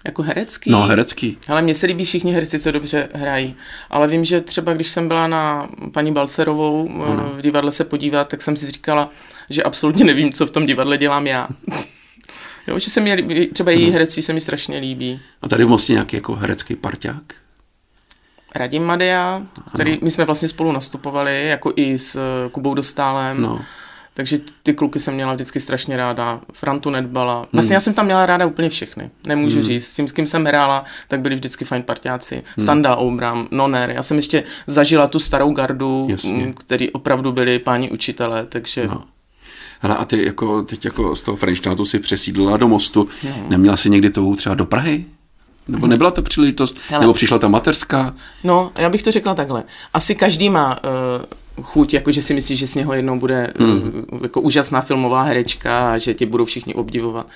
Jako 0.06 0.22
herecký? 0.22 0.72
No, 0.72 0.82
herecký. 0.82 1.38
Ale 1.48 1.62
mně 1.62 1.76
se 1.76 1.88
líbí 1.88 2.06
všichni 2.06 2.34
herci, 2.34 2.60
co 2.60 2.72
dobře 2.72 3.10
hrají. 3.14 3.56
Ale 3.90 4.08
vím, 4.08 4.26
že 4.26 4.42
třeba 4.42 4.74
když 4.74 4.90
jsem 4.90 5.08
byla 5.08 5.28
na 5.28 5.70
paní 5.92 6.12
Balcerovou 6.12 7.04
ano. 7.04 7.34
v 7.38 7.42
divadle 7.42 7.72
se 7.72 7.84
podívat, 7.84 8.28
tak 8.28 8.42
jsem 8.42 8.56
si 8.56 8.72
říkala, 8.72 9.10
že 9.50 9.64
absolutně 9.64 10.06
nevím, 10.06 10.32
co 10.32 10.46
v 10.46 10.52
tom 10.52 10.66
divadle 10.66 10.98
dělám 10.98 11.28
já. 11.28 11.48
jo, 12.68 12.80
že 12.80 12.90
se 12.90 13.02
mi 13.02 13.48
třeba 13.54 13.72
její 13.72 13.92
herectví 13.92 14.22
se 14.22 14.34
mi 14.34 14.42
strašně 14.42 14.78
líbí. 14.78 15.20
A 15.42 15.48
tady 15.48 15.64
v 15.64 15.70
Mostě 15.70 15.94
nějaký 15.94 16.16
jako 16.16 16.36
herecký 16.36 16.76
parťák? 16.76 17.24
Radim 18.56 18.84
Madea, 18.84 19.42
který 19.74 19.92
ano. 19.92 20.00
my 20.04 20.12
jsme 20.12 20.26
vlastně 20.26 20.50
spolu 20.50 20.72
nastupovali, 20.72 21.48
jako 21.48 21.74
i 21.76 21.98
s 21.98 22.16
eh, 22.16 22.50
Kubou 22.50 22.74
Dostálem. 22.74 23.42
No. 23.42 23.62
Takže 24.14 24.40
ty 24.64 24.74
kluky 24.74 25.00
jsem 25.00 25.14
měla 25.14 25.34
vždycky 25.34 25.60
strašně 25.60 25.98
ráda. 25.98 26.42
Frantu 26.54 26.90
Nedbala. 26.90 27.48
Vlastně 27.52 27.70
hmm. 27.70 27.74
já 27.74 27.80
jsem 27.80 27.94
tam 27.94 28.06
měla 28.06 28.26
ráda 28.26 28.46
úplně 28.46 28.70
všechny. 28.70 29.10
Nemůžu 29.28 29.56
hmm. 29.56 29.64
říct. 29.64 29.88
S 29.88 29.96
tím, 29.96 30.08
s 30.08 30.12
kým 30.12 30.26
jsem 30.26 30.46
hrála, 30.46 30.86
tak 31.08 31.22
byli 31.22 31.36
vždycky 31.36 31.66
fajn 31.66 31.84
partiáci. 31.84 32.36
Hmm. 32.36 32.64
Standa 32.64 32.96
Obram, 32.96 33.48
Noner. 33.52 33.90
Já 33.90 34.04
jsem 34.04 34.18
ještě 34.18 34.44
zažila 34.68 35.08
tu 35.08 35.20
starou 35.20 35.54
gardu, 35.54 36.08
Jasně. 36.10 36.54
který 36.54 36.92
opravdu 36.92 37.32
byli 37.32 37.60
páni 37.60 37.92
učitelé, 37.92 38.46
takže... 38.46 38.88
No. 38.88 39.04
Hele, 39.80 39.96
a 39.98 40.06
ty 40.06 40.26
jako, 40.26 40.64
teď 40.64 40.86
jako 40.86 41.16
z 41.16 41.24
toho 41.24 41.36
Frenštátu 41.36 41.86
si 41.86 42.00
přesídlila 42.00 42.58
do 42.58 42.68
Mostu. 42.68 43.08
No. 43.24 43.46
Neměla 43.50 43.78
si 43.78 43.90
někdy 43.90 44.10
tou 44.10 44.36
třeba 44.36 44.56
do 44.56 44.66
Prahy? 44.66 45.06
Nebo 45.72 45.88
nebyla 45.88 46.12
to 46.12 46.22
příležitost? 46.22 46.80
Hele. 46.90 47.02
Nebo 47.02 47.14
přišla 47.14 47.40
ta 47.40 47.48
materská? 47.48 48.14
No, 48.44 48.72
já 48.78 48.90
bych 48.90 49.04
to 49.04 49.12
řekla 49.12 49.36
takhle. 49.36 49.64
Asi 49.94 50.16
každý 50.16 50.50
má 50.50 50.80
uh, 51.58 51.64
chuť, 51.64 51.94
jako 51.94 52.12
že 52.12 52.22
si 52.22 52.34
myslí, 52.34 52.56
že 52.56 52.68
z 52.68 52.76
něho 52.76 52.94
jednou 52.94 53.20
bude 53.20 53.54
hmm. 53.60 54.04
uh, 54.12 54.20
jako 54.24 54.42
úžasná 54.42 54.82
filmová 54.82 55.24
herečka 55.24 55.94
a 55.94 55.98
že 55.98 56.14
tě 56.14 56.26
budou 56.26 56.46
všichni 56.46 56.74
obdivovat. 56.74 57.28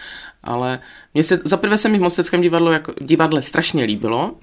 Ale 0.44 0.80
mně 1.14 1.24
se, 1.24 1.40
zaprvé 1.44 1.78
se 1.78 1.90
mi 1.90 1.98
v 1.98 2.02
Mosteckém 2.02 2.42
divadlu, 2.42 2.72
jako, 2.72 2.94
divadle 3.02 3.42
strašně 3.42 3.84
líbilo, 3.84 4.36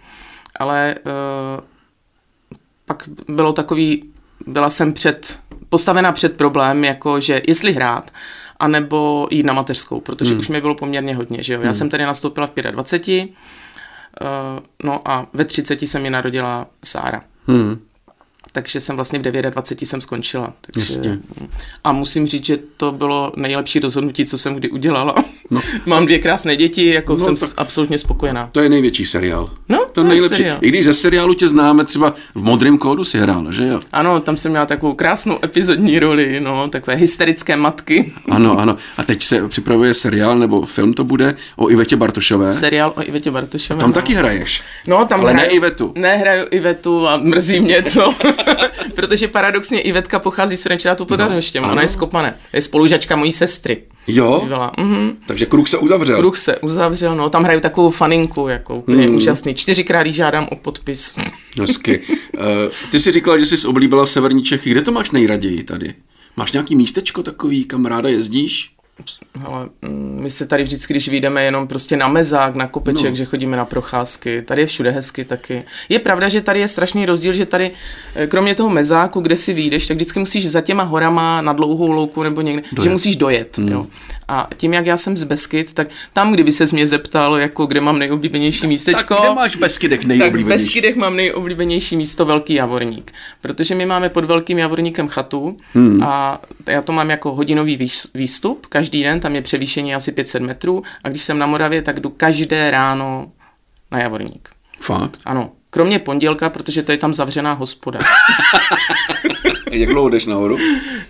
ale 0.58 0.94
uh, 1.04 1.64
pak 2.87 3.08
bylo 3.28 3.52
takový, 3.52 4.04
byla 4.46 4.70
jsem 4.70 4.92
před, 4.92 5.38
postavena 5.68 6.12
před 6.12 6.37
problém, 6.37 6.84
jako 6.84 7.20
že 7.20 7.42
jestli 7.49 7.72
hrát, 7.72 8.11
anebo 8.58 9.28
jít 9.30 9.46
na 9.46 9.52
mateřskou, 9.52 10.00
protože 10.00 10.30
hmm. 10.30 10.40
už 10.40 10.49
mi 10.49 10.61
bylo 10.61 10.75
poměrně 10.75 11.16
hodně, 11.16 11.42
že 11.42 11.54
jo. 11.54 11.61
Já 11.61 11.64
hmm. 11.66 11.75
jsem 11.75 11.88
tady 11.88 12.04
nastoupila 12.04 12.46
v 12.46 12.54
25, 12.70 13.28
no 14.85 15.02
a 15.04 15.26
ve 15.33 15.45
30 15.45 15.87
se 15.87 15.99
mi 15.99 16.11
narodila 16.11 16.69
Sára. 16.83 17.25
Hmm. 17.47 17.91
Takže 18.52 18.80
jsem 18.80 18.97
vlastně 18.97 19.18
v 19.18 19.23
29 19.23 19.87
jsem 19.87 20.00
skončila. 20.00 20.52
Takže, 20.61 20.92
Jasně. 20.94 21.18
a 21.85 21.92
musím 21.92 22.26
říct, 22.26 22.44
že 22.44 22.59
to 22.76 22.92
bylo 22.92 23.32
nejlepší 23.37 23.78
rozhodnutí, 23.78 24.25
co 24.25 24.38
jsem 24.38 24.54
kdy 24.54 24.71
udělala. 24.71 25.14
No. 25.50 25.61
Mám 25.87 26.04
dvě 26.04 26.18
krásné 26.18 26.56
děti, 26.56 26.87
jako 26.87 27.12
No, 27.12 27.18
jsem 27.18 27.37
tak- 27.37 27.50
absolutně 27.56 27.99
spokojená. 27.99 28.49
To 28.52 28.61
je 28.61 28.68
největší 28.68 29.06
seriál. 29.06 29.50
No, 29.68 29.78
to 29.78 29.90
to 29.92 30.00
je 30.00 30.06
nejlepší. 30.06 30.37
seriál. 30.37 30.59
I 30.61 30.68
když 30.68 30.85
ze 30.85 30.94
seriálu 30.94 31.35
tě 31.35 31.49
známe 31.49 31.85
třeba 31.85 32.14
v 32.35 32.42
Modrém 32.42 32.78
kódu 32.78 33.04
si 33.04 33.18
hrála, 33.18 33.50
že 33.52 33.66
jo? 33.66 33.80
Ano, 33.92 34.21
tam 34.21 34.37
jsem 34.37 34.50
měla 34.52 34.66
takovou 34.66 34.94
krásnou 34.94 35.38
epizodní 35.44 35.99
roli, 35.99 36.40
no, 36.40 36.68
takové 36.68 36.97
hysterické 36.97 37.56
matky. 37.56 38.12
Ano, 38.30 38.59
ano. 38.59 38.76
A 38.97 39.02
teď 39.02 39.23
se 39.23 39.49
připravuje 39.49 39.94
seriál 39.94 40.38
nebo 40.38 40.66
film 40.66 40.94
to 40.94 41.04
bude 41.04 41.35
o 41.56 41.71
Ivetě 41.71 41.97
Bartošové. 41.97 42.52
Seriál 42.52 42.92
o 42.97 43.02
Ivetě 43.02 43.30
Bartošové. 43.30 43.80
Tam 43.80 43.88
no. 43.90 43.94
taky 43.94 44.14
hraješ. 44.14 44.62
No, 44.87 45.04
tam 45.04 45.21
Ale 45.21 45.35
ne 45.35 45.40
hraju, 45.42 45.56
Ivetu. 45.56 45.92
Nehraju 45.97 46.47
Ivetu 46.50 47.09
a 47.09 47.16
mrzí 47.16 47.61
mě 47.61 47.82
to, 47.82 48.14
protože 48.94 49.28
paradoxně 49.28 49.80
Ivetka 49.80 50.18
pochází 50.18 50.56
z 50.56 50.62
Frenčátu 50.62 51.04
pod 51.04 51.18
No, 51.20 51.25
Radhoštěm, 51.26 51.64
ano. 51.64 51.72
ona 51.72 51.82
je 51.82 51.88
z 51.88 51.96
Kopané, 51.96 52.38
je 52.52 52.62
spolužačka 52.62 53.16
mojí 53.16 53.32
sestry. 53.32 53.82
Jo? 54.06 54.42
Byla. 54.49 54.72
Mhm. 54.78 55.12
Takže 55.26 55.46
kruh 55.46 55.68
se 55.68 55.78
uzavřel. 55.78 56.16
Kruh 56.18 56.37
se 56.37 56.56
uzavřel, 56.58 57.16
no, 57.16 57.30
tam 57.30 57.44
hraju 57.44 57.61
takovou 57.61 57.90
faninku, 57.90 58.49
jako 58.49 58.76
úplně 58.76 59.04
Hmm. 59.06 59.16
úžasný. 59.16 59.54
Čtyřikrát 59.54 60.06
žádám 60.06 60.49
o 60.50 60.56
podpis. 60.56 61.16
Hezky. 61.61 62.00
Uh, 62.34 62.40
ty 62.90 63.00
jsi 63.00 63.12
říkala, 63.12 63.38
že 63.38 63.46
jsi 63.46 63.66
oblíbila 63.66 64.06
Severní 64.06 64.42
Čechy. 64.42 64.70
Kde 64.70 64.82
to 64.82 64.92
máš 64.92 65.11
nejraději 65.11 65.62
tady? 65.64 65.94
Máš 66.37 66.52
nějaký 66.52 66.76
místečko 66.76 67.22
takový, 67.22 67.64
kam 67.64 67.87
ráda 67.87 68.08
jezdíš? 68.08 68.70
Ale 69.44 69.68
mm, 69.82 70.18
my 70.22 70.30
se 70.30 70.46
tady 70.46 70.62
vždycky, 70.62 70.92
když 70.92 71.08
vyjdeme 71.08 71.44
jenom 71.44 71.68
prostě 71.68 71.96
na 71.96 72.08
mezák, 72.08 72.54
na 72.54 72.66
kopeček, 72.68 73.11
No. 73.11 73.14
že 73.14 73.25
chodíme 73.25 73.56
na 73.56 73.64
procházky, 73.64 74.42
tady 74.42 74.61
je 74.62 74.66
všude 74.66 74.90
hezky 74.90 75.25
taky. 75.25 75.64
Je 75.88 75.99
pravda, 75.99 76.28
že 76.28 76.40
tady 76.40 76.61
je 76.61 76.68
strašný 76.68 77.06
rozdíl, 77.06 77.32
že 77.32 77.46
tady, 77.46 77.70
eh, 78.14 78.26
kromě 78.26 78.54
toho 78.54 78.70
mezáku, 78.70 79.20
kde 79.20 79.37
si 79.37 79.54
vyjdeš, 79.54 79.87
tak 79.87 79.94
vždycky 79.96 80.18
musíš 80.18 80.50
za 80.50 80.61
těma 80.61 80.82
horama 80.82 81.40
na 81.42 81.52
dlouhou 81.52 81.92
louku 81.92 82.22
nebo 82.22 82.40
někde, 82.40 82.62
Dojet. 82.72 82.84
že 82.84 82.90
musíš 82.90 83.16
dojet. 83.16 83.58
Hmm. 83.58 83.68
Jo. 83.68 83.87
A 84.28 84.49
tím, 84.56 84.72
jak 84.72 84.87
já 84.87 84.96
jsem 84.96 85.16
z 85.16 85.22
Beskyt, 85.25 85.75
tak 85.75 85.88
tam, 86.12 86.32
kdyby 86.32 86.52
se 86.52 86.64
mě 86.72 86.87
zeptal, 86.87 87.37
jako 87.37 87.66
kde 87.66 87.80
mám 87.80 87.99
nejoblíbenější 87.99 88.66
místečko, 88.66 89.14
Tak 89.14 89.25
kde 89.25 89.34
máš 89.34 89.56
Beskydech 89.56 90.00
tak 90.00 90.06
v 90.06 90.08
nejoblíbenější? 90.08 90.64
Beskydech 90.64 90.96
mám 90.96 91.16
nejoblíbenější 91.16 91.96
místo 91.96 92.25
Velký 92.25 92.54
Javorník, 92.54 93.12
protože 93.40 93.75
my 93.75 93.87
máme 93.87 94.08
pod 94.08 94.25
Velkým 94.25 94.58
Javorníkem 94.58 95.08
chatu 95.08 95.56
hmm. 95.75 96.02
a 96.02 96.40
já 96.66 96.82
to 96.82 96.92
mám 96.92 97.11
jako 97.11 97.34
hodinový 97.34 97.88
výstup, 98.14 98.66
každý 98.66 98.81
den, 98.90 99.20
tam 99.20 99.34
je 99.34 99.42
převýšení 99.42 99.94
asi 99.94 100.12
500 100.12 100.42
metrů 100.42 100.82
a 101.04 101.08
když 101.08 101.22
jsem 101.22 101.38
na 101.38 101.46
Moravě, 101.46 101.82
tak 101.82 102.00
jdu 102.00 102.10
každé 102.10 102.70
ráno 102.70 103.30
na 103.90 103.98
Javorník. 103.98 104.48
Fakt? 104.80 105.20
Ano, 105.24 105.52
kromě 105.70 105.98
pondělka, 105.98 106.50
protože 106.50 106.82
to 106.82 106.92
je 106.92 106.98
tam 106.98 107.14
zavřená 107.14 107.52
hospoda. 107.52 107.98
Jak 109.70 109.88
dlouho 109.88 110.08
jdeš 110.08 110.26
nahoru? 110.26 110.58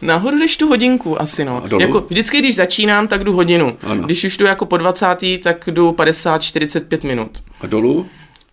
Nahoru 0.02 0.38
jdeš 0.38 0.56
tu 0.56 0.68
hodinku 0.68 1.22
asi, 1.22 1.44
no. 1.44 1.62
Jako 1.80 2.00
vždycky, 2.10 2.38
když 2.38 2.56
začínám, 2.56 3.08
tak 3.08 3.24
jdu 3.24 3.32
hodinu. 3.32 3.76
Ano. 3.86 4.02
Když 4.02 4.24
už 4.24 4.36
jdu 4.36 4.46
jako 4.46 4.66
po 4.66 4.76
20, 4.76 5.06
tak 5.42 5.64
jdu 5.72 5.90
50-45 5.90 7.06
minut. 7.06 7.30
A 7.60 7.66
dolů? 7.66 8.06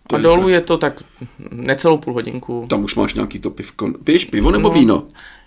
To 0.06 0.16
A 0.16 0.18
dolů 0.18 0.42
tak- 0.42 0.50
je 0.52 0.60
to 0.60 0.78
tak 0.78 1.02
necelou 1.50 1.98
půl 1.98 2.14
hodinku. 2.14 2.66
Tam 2.70 2.84
už 2.84 2.94
máš 2.94 3.14
nějaký 3.14 3.38
to 3.38 3.50
pivko. 3.50 3.92
Piješ 4.04 4.24
pivo 4.24 4.50
nebo 4.50 4.68
No. 4.68 4.74
víno? 4.74 5.02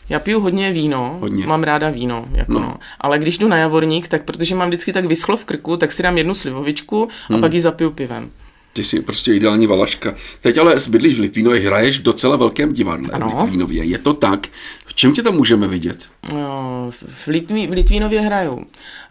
Já 0.10 0.20
piju 0.20 0.40
hodně 0.40 0.72
víno, 0.72 1.18
Hodně. 1.22 1.48
mám 1.48 1.64
ráda 1.64 1.90
víno, 1.90 2.26
jako 2.32 2.54
No. 2.54 2.60
no. 2.60 2.76
ale 3.02 3.20
když 3.20 3.38
jdu 3.38 3.48
na 3.48 3.58
Javorník, 3.58 4.08
tak 4.08 4.24
protože 4.24 4.56
mám 4.56 4.68
vždycky 4.68 4.94
tak 4.94 5.06
vyschlo 5.06 5.38
v 5.38 5.46
krku, 5.46 5.78
tak 5.78 5.92
si 5.92 6.04
dám 6.04 6.18
jednu 6.18 6.36
slivovičku 6.36 7.08
a 7.30 7.34
Hmm. 7.34 7.42
pak 7.42 7.54
ji 7.54 7.62
zapiju 7.62 7.92
pivem. 7.92 8.30
Ty 8.74 8.84
jsi 8.84 9.02
prostě 9.02 9.34
ideální 9.34 9.68
valaška. 9.68 10.14
Teď 10.42 10.58
ale 10.58 10.76
bydlíš 10.90 11.16
v 11.16 11.20
Litvínově, 11.20 11.62
hraješ 11.62 12.00
v 12.00 12.04
docela 12.04 12.36
velkém 12.38 12.74
divadle 12.74 13.10
Ano. 13.14 13.30
v 13.30 13.36
Litvínově. 13.44 13.84
Je 13.84 13.98
to 13.98 14.14
tak? 14.14 14.48
V 14.86 14.94
čem 14.94 15.14
tě 15.14 15.22
tam 15.24 15.36
můžeme 15.36 15.68
vidět? 15.68 16.08
No, 16.34 16.88
v, 17.06 17.28
Litví, 17.28 17.68
v 17.68 17.72
Litvínově 17.72 18.22
hraju 18.22 18.66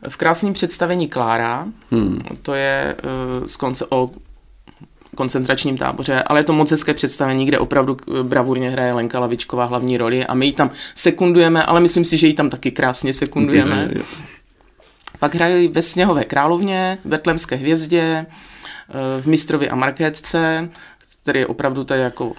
v 0.09 0.17
krásném 0.17 0.53
představení 0.53 1.09
Klára, 1.09 1.67
hmm. 1.91 2.19
to 2.43 2.55
je 2.55 2.97
uh, 3.41 3.47
z 3.47 3.57
konce, 3.57 3.87
o 3.91 4.11
koncentračním 5.17 5.79
táboře, 5.79 6.23
ale 6.23 6.41
je 6.41 6.45
to 6.45 6.53
moc 6.53 6.71
hezké 6.71 6.95
představení, 6.95 7.47
kde 7.47 7.59
opravdu 7.59 7.97
eh, 7.97 8.23
bravurně 8.23 8.71
hraje 8.71 8.93
Lenka 8.93 9.21
Lavičková 9.21 9.65
hlavní 9.65 9.99
roli 9.99 10.27
a 10.27 10.35
my 10.35 10.47
ji 10.47 10.53
tam 10.53 10.71
sekundujeme, 10.95 11.63
ale 11.63 11.81
myslím 11.81 12.05
si, 12.05 12.17
že 12.17 12.27
ji 12.27 12.35
tam 12.35 12.51
taky 12.51 12.71
krásně 12.71 13.13
sekundujeme. 13.13 13.91
Pak 15.19 15.35
hrají 15.35 15.69
ve 15.69 15.83
Sněhové 15.83 16.25
královně, 16.25 16.99
v 17.05 17.09
Betlemské 17.09 17.57
hvězdě, 17.57 18.27
eh, 18.29 19.23
v 19.23 19.27
Mistrovi 19.27 19.71
a 19.71 19.75
Markétce, 19.75 20.69
který 21.23 21.41
je 21.41 21.47
opravdu 21.47 21.85
tady 21.85 22.01
jako 22.01 22.33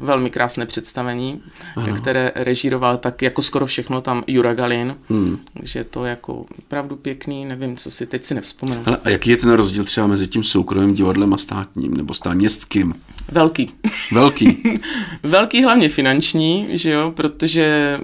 velmi 0.00 0.30
krásné 0.30 0.66
představení, 0.66 1.42
ano. 1.76 1.94
které 1.94 2.32
režíroval 2.34 2.98
tak 2.98 3.22
jako 3.22 3.42
skoro 3.42 3.66
všechno 3.66 4.00
tam 4.00 4.24
Jura 4.26 4.54
Galin. 4.54 4.96
Hmm. 5.10 5.38
Takže 5.54 5.84
to 5.84 6.04
jako 6.04 6.46
opravdu 6.58 6.96
pěkný, 6.96 7.44
nevím, 7.44 7.76
co 7.76 7.90
si 7.90 8.06
teď 8.06 8.24
si 8.24 8.34
nevzpomenu. 8.34 8.82
Ale 8.86 8.98
a 9.04 9.10
jaký 9.10 9.30
je 9.30 9.36
ten 9.36 9.50
rozdíl 9.52 9.84
třeba 9.84 10.06
mezi 10.06 10.26
tím 10.26 10.44
soukromým 10.44 10.94
divadlem 10.94 11.34
a 11.34 11.38
státním 11.38 11.94
nebo 11.94 12.14
stát 12.14 12.34
městským? 12.34 12.94
Velký. 13.32 13.70
Velký. 14.12 14.58
Velký 15.22 15.64
hlavně 15.64 15.88
finanční, 15.88 16.68
že 16.70 16.90
jo, 16.90 17.12
protože 17.16 17.98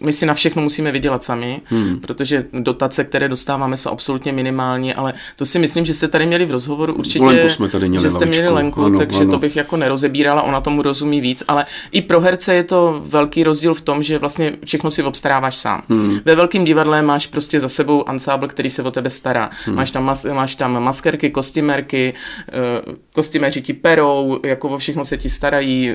my 0.00 0.12
si 0.12 0.26
na 0.26 0.34
všechno 0.34 0.62
musíme 0.62 0.92
vydělat 0.92 1.24
sami, 1.24 1.60
hmm. 1.64 2.00
protože 2.00 2.46
dotace, 2.52 3.04
které 3.04 3.28
dostáváme, 3.28 3.76
jsou 3.76 3.90
absolutně 3.90 4.32
minimální, 4.32 4.94
ale 4.94 5.14
to 5.36 5.46
si 5.46 5.58
myslím, 5.58 5.84
že 5.84 5.94
se 5.94 6.08
tady 6.08 6.26
měli 6.26 6.44
v 6.44 6.50
rozhovoru 6.50 6.94
určitě, 6.94 7.24
Lenku 7.24 7.48
jsme 7.48 7.68
tady 7.68 7.88
měli, 7.88 8.02
že 8.02 8.10
jste 8.10 8.26
měli. 8.26 8.48
Lenku, 8.48 8.84
Ano, 8.84 8.98
takže 8.98 9.20
ano. 9.20 9.30
to 9.30 9.38
bych 9.38 9.56
jako 9.56 9.76
nerozebírala, 9.76 10.42
ona 10.42 10.60
tomu 10.60 10.82
rozumí 10.82 11.20
víc, 11.20 11.39
ale 11.48 11.64
i 11.92 12.02
pro 12.02 12.20
herce 12.20 12.54
je 12.54 12.64
to 12.64 13.02
velký 13.06 13.44
rozdíl 13.44 13.74
v 13.74 13.80
tom, 13.80 14.02
že 14.02 14.18
vlastně 14.18 14.52
všechno 14.64 14.90
si 14.90 15.02
obstaráváš 15.02 15.56
sám. 15.56 15.82
Hmm. 15.88 16.18
Ve 16.24 16.34
velkém 16.34 16.64
divadle 16.64 17.02
máš 17.02 17.26
prostě 17.26 17.60
za 17.60 17.68
sebou 17.68 18.08
ansábl, 18.08 18.48
který 18.48 18.70
se 18.70 18.82
o 18.82 18.90
tebe 18.90 19.10
stará. 19.10 19.50
Hmm. 19.64 19.76
Máš, 19.76 19.90
tam 19.90 20.04
mas, 20.04 20.24
máš 20.24 20.54
tam 20.54 20.82
maskerky, 20.82 21.30
kostýmerky, 21.30 22.14
eh, 22.48 22.52
kostýmeři 23.12 23.62
ti 23.62 23.72
perou, 23.72 24.40
jako 24.44 24.68
o 24.68 24.78
všechno 24.78 25.04
se 25.04 25.16
ti 25.16 25.30
starají, 25.30 25.94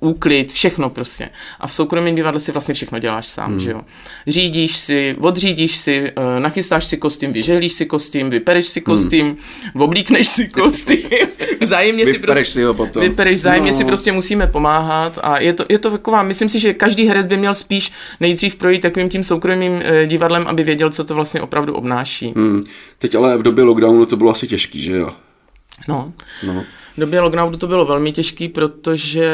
úklid, 0.00 0.52
všechno 0.52 0.90
prostě. 0.90 1.28
A 1.60 1.66
v 1.66 1.74
soukromém 1.74 2.14
divadle 2.14 2.40
si 2.40 2.52
vlastně 2.52 2.74
všechno 2.74 2.98
děláš 2.98 3.26
sám, 3.26 3.50
hmm. 3.50 3.60
že 3.60 3.70
jo. 3.70 3.80
Řídíš 4.26 4.76
si, 4.76 5.16
odřídíš 5.20 5.76
si, 5.76 6.12
eh, 6.16 6.40
nachystáš 6.40 6.84
si 6.84 6.96
kostým, 6.96 7.32
vyžehlíš 7.32 7.72
si 7.72 7.86
kostým, 7.86 8.30
vypereš 8.30 8.66
si 8.66 8.80
kostým, 8.80 9.26
hmm. 9.26 9.82
oblíkneš 9.82 10.28
si 10.28 10.48
kostým, 10.48 11.02
vzájemně 11.60 12.06
si 12.06 12.18
prostě... 12.18 12.44
si 12.44 12.62
ho 12.62 12.74
potom. 12.74 13.02
Vypereš, 13.02 13.38
vzájemně 13.38 13.70
No. 13.70 13.76
si 13.76 13.84
prostě 13.84 14.12
musíme 14.12 14.46
pomáhat 14.46 14.73
a 15.22 15.40
je 15.40 15.52
to, 15.52 15.64
je 15.68 15.78
to 15.78 15.90
taková, 15.90 16.22
myslím 16.22 16.48
si, 16.48 16.60
že 16.60 16.74
každý 16.74 17.06
herec 17.06 17.26
by 17.26 17.36
měl 17.36 17.54
spíš 17.54 17.92
nejdřív 18.20 18.56
projít 18.56 18.82
takovým 18.82 19.08
tím 19.08 19.24
soukromým 19.24 19.82
eh, 19.84 20.06
divadlem, 20.06 20.46
aby 20.46 20.62
věděl, 20.62 20.90
co 20.90 21.04
to 21.04 21.14
vlastně 21.14 21.40
opravdu 21.40 21.74
obnáší. 21.74 22.32
Hmm. 22.36 22.64
Teď 22.98 23.14
ale 23.14 23.38
v 23.38 23.42
době 23.42 23.64
lockdownu 23.64 24.06
to 24.06 24.16
bylo 24.16 24.30
asi 24.30 24.46
těžký, 24.46 24.82
že 24.82 24.92
jo? 24.92 25.10
No. 25.88 26.12
No. 26.46 26.64
V 26.96 27.00
době 27.00 27.20
lockdownu 27.20 27.58
to 27.58 27.66
bylo 27.66 27.86
velmi 27.86 28.12
těžký, 28.12 28.48
protože 28.48 29.28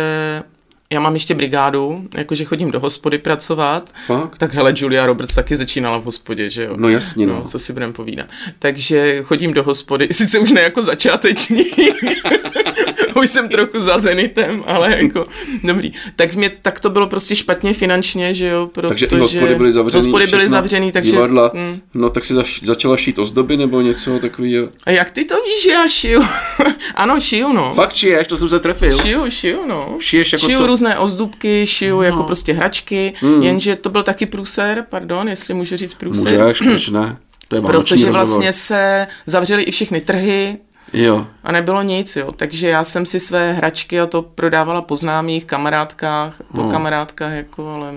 já 0.93 1.01
mám 1.01 1.15
ještě 1.15 1.35
brigádu, 1.35 2.09
jakože 2.17 2.45
chodím 2.45 2.71
do 2.71 2.81
hospody 2.81 3.19
pracovat. 3.19 3.91
Fakt? 4.07 4.39
Tak 4.39 4.55
hele, 4.55 4.73
Julia 4.77 5.07
Roberts 5.07 5.35
taky 5.35 5.57
začínala 5.57 5.99
v 5.99 6.05
hospodě, 6.05 6.51
že 6.51 6.65
jo? 6.65 6.75
No 6.77 6.89
jasně, 6.89 7.27
no. 7.27 7.35
No, 7.35 7.43
co 7.43 7.59
si 7.59 7.73
budeme 7.73 7.93
povídat. 7.93 8.27
Takže 8.59 9.23
chodím 9.23 9.53
do 9.53 9.63
hospody, 9.63 10.09
sice 10.13 10.39
už 10.39 10.51
ne 10.53 10.61
jako 10.61 10.83
začátečník, 10.83 11.75
už 13.23 13.31
jsem 13.31 13.49
trochu 13.49 13.81
za 13.81 13.99
zenitem, 13.99 14.65
ale 14.67 14.97
jako 15.03 15.27
dobrý. 15.65 15.93
Tak, 16.17 16.35
mě, 16.35 16.51
tak 16.63 16.81
to 16.81 16.91
bylo 16.91 17.07
prostě 17.07 17.37
špatně 17.37 17.75
finančně, 17.75 18.35
že 18.35 18.47
jo? 18.47 18.71
Takže 18.89 19.07
i 19.07 19.19
hospody 19.19 19.55
byly 19.55 19.73
zavřený. 19.73 20.05
Hospody 20.05 20.27
byly 20.27 20.49
zavřený, 20.49 20.93
takže... 20.93 21.11
Divadla. 21.11 21.51
Mm. 21.55 21.81
No 21.95 22.11
tak 22.11 22.25
si 22.25 22.35
zaš, 22.35 22.61
začala 22.65 22.97
šít 22.97 23.19
ozdoby 23.19 23.57
nebo 23.57 23.81
něco 23.81 24.19
takového. 24.19 24.69
A 24.85 24.91
jak 24.91 25.11
ty 25.11 25.25
to 25.25 25.35
víš, 25.35 25.65
že 25.65 25.71
já 25.71 25.89
šiju? 25.89 26.23
ano, 26.95 27.21
šiju, 27.21 27.53
no. 27.53 27.75
Fakt 27.75 27.95
šiješ, 27.95 28.27
to 28.27 28.37
jsem 28.37 28.49
se 28.49 28.61
trefil. 28.61 28.99
Šiju, 28.99 29.31
šiju, 29.31 29.67
no. 29.67 29.97
Šiješ 30.01 30.33
jako 30.33 30.47
šiju 30.47 30.59
co? 30.59 30.67
Různé 30.81 30.99
ozdůbky, 30.99 31.67
šiju 31.67 31.97
no. 31.97 32.03
jako 32.03 32.23
prostě 32.23 32.53
hračky, 32.53 33.13
mm. 33.23 33.43
jenže 33.43 33.77
to 33.77 33.91
byl 33.91 34.03
taky 34.03 34.27
průser, 34.27 34.87
pardon, 34.89 35.29
jestli 35.29 35.55
můžu 35.55 35.77
říct 35.77 35.95
průser. 35.95 36.39
Můžeš, 36.39 36.59
proč 36.59 36.89
ne? 36.89 37.17
To 37.49 37.57
je 37.57 37.63
Protože 37.63 38.07
rozhovor. 38.07 38.13
vlastně 38.13 38.53
se 38.53 39.07
zavřely 39.27 39.63
i 39.63 39.71
všechny 39.71 40.01
trhy 40.01 40.59
Jo. 40.93 41.27
a 41.45 41.53
nebylo 41.53 41.83
nic, 41.83 42.17
jo. 42.17 42.33
Takže 42.33 42.69
já 42.69 42.85
jsem 42.85 43.07
si 43.07 43.21
své 43.21 43.53
hračky 43.53 44.01
a 44.01 44.07
to 44.07 44.23
prodávala 44.23 44.83
po 44.83 44.97
známých 44.97 45.45
kamarádkách, 45.45 46.43
po 46.55 46.63
No. 46.63 46.71
kamarádkách, 46.71 47.33
jako, 47.35 47.69
ale, 47.69 47.93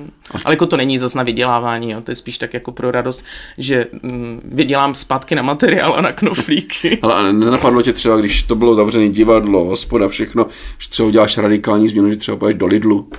ale 0.45 0.53
jako 0.53 0.65
to 0.65 0.77
není 0.77 0.97
zas 0.99 1.13
na 1.13 1.23
vydělávání, 1.23 1.91
jo. 1.91 2.01
To 2.01 2.11
je 2.11 2.15
spíš 2.15 2.37
tak 2.37 2.53
jako 2.53 2.71
pro 2.71 2.91
radost, 2.91 3.25
že 3.57 3.87
mm, 4.03 4.41
vydělám 4.45 4.95
zpátky 4.95 5.35
na 5.35 5.41
materiál 5.41 5.95
a 5.97 6.01
na 6.01 6.11
knoflíky. 6.11 6.97
Ale 7.01 7.33
nenapadlo 7.33 7.81
tě 7.81 7.93
třeba, 7.93 8.15
když 8.17 8.43
to 8.43 8.55
bylo 8.55 8.75
zavřené 8.75 9.09
divadlo, 9.09 9.63
hospoda, 9.65 10.07
všechno, 10.07 10.45
že 10.79 10.89
třeba 10.89 11.07
uděláš 11.07 11.37
radikální 11.37 11.87
změnu, 11.87 12.09
že 12.11 12.17
třeba 12.17 12.37
půjdeš 12.37 12.55
do 12.55 12.65
Lidlu. 12.65 13.09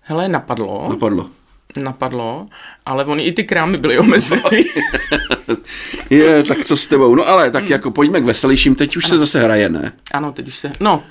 Hele, 0.00 0.28
napadlo. 0.28 0.86
Napadlo. 0.90 1.26
Napadlo, 1.76 2.46
ale 2.86 3.04
oni 3.04 3.24
i 3.24 3.32
ty 3.32 3.44
krámy 3.44 3.78
byly 3.78 3.98
omezeny. 3.98 4.64
Je, 6.10 6.42
tak 6.42 6.64
co 6.64 6.76
s 6.76 6.86
tebou? 6.86 7.14
No 7.14 7.28
ale 7.28 7.50
tak 7.50 7.70
jako 7.70 7.90
pojďme 7.90 8.20
k 8.20 8.24
veselějším, 8.24 8.74
teď 8.74 8.96
už 8.96 9.06
se 9.08 9.18
zase 9.18 9.42
hraje, 9.42 9.68
ne? 9.68 9.92
ano, 10.12 10.32
teď 10.32 10.48
už 10.48 10.56
se, 10.56 10.72
no, 10.80 11.02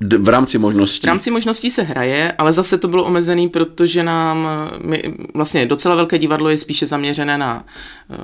D- 0.00 0.18
v 0.18 0.28
rámci 0.28 0.58
možností. 0.58 1.00
v 1.00 1.04
rámci 1.04 1.30
možností 1.30 1.70
se 1.70 1.82
hraje, 1.82 2.32
ale 2.38 2.52
zase 2.52 2.78
to 2.78 2.88
bylo 2.88 3.04
omezený, 3.04 3.48
protože 3.48 4.02
nám, 4.02 4.48
my, 4.84 5.02
vlastně 5.34 5.66
docela 5.66 5.94
velké 5.94 6.18
divadlo 6.18 6.48
je 6.48 6.58
spíše 6.58 6.86
zaměřené 6.86 7.38
na 7.38 7.64
uh, 8.08 8.16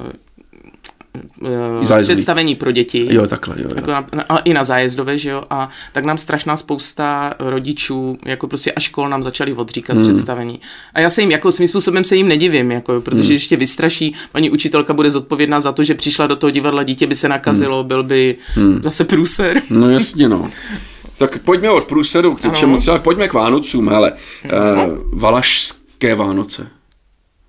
Zájezdový. 1.82 2.16
představení 2.16 2.54
pro 2.54 2.70
děti. 2.72 3.06
Jo, 3.10 3.26
takhle, 3.26 3.56
jo, 3.58 3.64
jo. 3.64 3.76
Jako 3.76 3.90
na, 3.90 4.06
na, 4.12 4.24
ale 4.28 4.42
i 4.44 4.54
na 4.54 4.64
zájezdové, 4.64 5.18
že 5.18 5.30
jo, 5.30 5.42
a 5.50 5.68
tak 5.92 6.04
nám 6.04 6.18
strašná 6.18 6.56
spousta 6.56 7.34
rodičů, 7.38 8.18
jako 8.24 8.48
prostě 8.48 8.72
a 8.72 8.80
škol 8.80 9.08
nám 9.08 9.22
začali 9.22 9.52
odříkat 9.52 9.96
hmm. 9.96 10.04
představení. 10.04 10.60
A 10.94 11.00
já 11.00 11.10
se 11.10 11.20
jim, 11.20 11.30
jako 11.30 11.52
svým 11.52 11.68
způsobem 11.68 12.04
se 12.04 12.16
jim 12.16 12.28
nedivím, 12.28 12.70
jako, 12.70 13.00
protože 13.00 13.22
hmm. 13.22 13.32
ještě 13.32 13.56
vystraší, 13.56 14.14
paní 14.32 14.50
učitelka 14.50 14.92
bude 14.92 15.10
zodpovědná 15.10 15.60
za 15.60 15.72
to, 15.72 15.82
že 15.82 15.94
přišla 15.94 16.26
do 16.26 16.36
toho 16.36 16.50
divadla, 16.50 16.82
dítě 16.82 17.06
by 17.06 17.14
se 17.14 17.28
nakazilo, 17.28 17.78
hmm. 17.78 17.88
byl 17.88 18.02
by 18.02 18.36
hmm. 18.54 18.80
zase 18.82 19.04
průser. 19.04 19.62
No 19.70 19.90
jasně, 19.90 20.28
no. 20.28 20.50
Tak 21.18 21.38
pojďme 21.38 21.70
od 21.70 21.84
průseru 21.84 22.34
k 22.34 22.44
něčemu 22.44 22.76
třeba, 22.76 22.98
pojďme 22.98 23.28
k 23.28 23.32
Vánocům, 23.32 23.88
hele. 23.88 24.12
No. 24.44 24.86
Uh, 24.86 25.20
Valašské 25.20 26.14
Vánoce. 26.14 26.70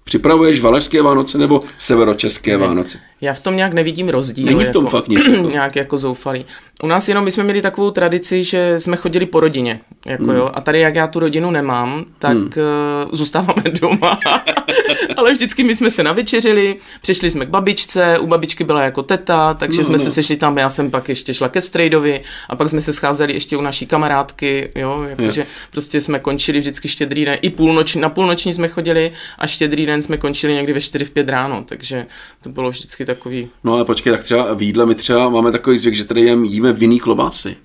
Připravuješ 0.06 0.60
Valašské 0.60 1.02
Vánoce 1.02 1.38
nebo 1.38 1.64
severočeské 1.78 2.58
Vánoce? 2.58 3.00
Já 3.22 3.34
v 3.34 3.40
tom 3.40 3.56
nějak 3.56 3.74
nevidím 3.74 4.10
rozdíl. 4.10 4.46
Není 4.46 4.66
v 4.66 4.70
tom 4.70 4.86
jako, 4.86 4.98
fakt 4.98 5.08
nic. 5.08 5.28
Jako. 5.28 5.50
nějak 5.52 5.76
jako 5.76 5.98
zoufalý. 5.98 6.46
U 6.84 6.88
nás 6.88 7.08
jenom 7.08 7.24
my 7.24 7.32
jsme 7.32 7.44
měli 7.44 7.62
takovou 7.62 7.92
tradici, 7.92 8.44
že 8.44 8.80
jsme 8.80 8.98
chodili 8.98 9.26
po 9.26 9.40
rodině. 9.40 9.80
Jako 10.06 10.24
hmm. 10.24 10.36
jo, 10.36 10.52
a 10.54 10.62
tady, 10.62 10.80
jak 10.80 10.96
já 10.96 11.08
tu 11.08 11.20
rodinu 11.20 11.52
nemám, 11.52 12.06
tak 12.20 12.34
hmm. 12.34 12.46
uh, 12.46 13.12
zůstáváme 13.12 13.64
doma. 13.82 14.20
Ale 15.18 15.32
vždycky 15.32 15.64
my 15.64 15.76
jsme 15.76 15.92
se 15.92 16.04
navečeřili, 16.04 16.76
přišli 17.02 17.32
jsme 17.32 17.46
k 17.46 17.50
babičce, 17.50 18.20
u 18.20 18.28
babičky 18.28 18.64
byla 18.64 18.82
jako 18.82 19.04
teta, 19.04 19.54
takže 19.54 19.82
no, 19.82 19.86
jsme 19.86 19.98
no. 19.98 20.04
se 20.04 20.12
sešli 20.12 20.38
tam, 20.38 20.58
já 20.58 20.70
jsem 20.70 20.92
pak 20.92 21.10
ještě 21.10 21.34
šla 21.34 21.50
ke 21.50 21.62
strejdovi 21.62 22.22
a 22.50 22.56
pak 22.56 22.70
jsme 22.70 22.82
se 22.82 22.94
scházeli 22.94 23.34
ještě 23.34 23.58
u 23.58 23.62
naší 23.62 23.86
kamarádky, 23.86 24.72
jo, 24.76 25.06
jakože 25.10 25.46
prostě 25.72 26.02
jsme 26.02 26.20
končili 26.20 26.60
vždycky 26.60 26.88
štědrý 26.88 27.26
den, 27.26 27.38
i 27.42 27.50
půlnoční, 27.50 28.02
na 28.02 28.10
půlnoční 28.10 28.54
jsme 28.54 28.68
chodili 28.68 29.12
a 29.38 29.48
štědrý 29.48 29.86
den 29.86 30.02
jsme 30.02 30.18
končili 30.18 30.54
někdy 30.54 30.74
ve 30.74 30.82
4 30.82 31.06
v 31.06 31.12
5 31.12 31.30
ráno, 31.30 31.64
takže 31.68 32.06
to 32.44 32.50
bylo 32.50 32.70
vždycky 32.70 33.06
takový... 33.16 33.50
No 33.64 33.74
ale 33.74 33.86
počkej, 33.86 34.14
tak 34.14 34.24
třeba 34.24 34.54
v 34.54 34.62
jídle 34.62 34.86
my 34.86 34.96
třeba 34.96 35.30
máme 35.30 35.52
takový 35.52 35.78
zvyk, 35.78 35.96
že 35.96 36.06
tady 36.06 36.22
jem, 36.22 36.44
jíme 36.44 36.74
vinný 36.74 37.00
klobásy. 37.00 37.56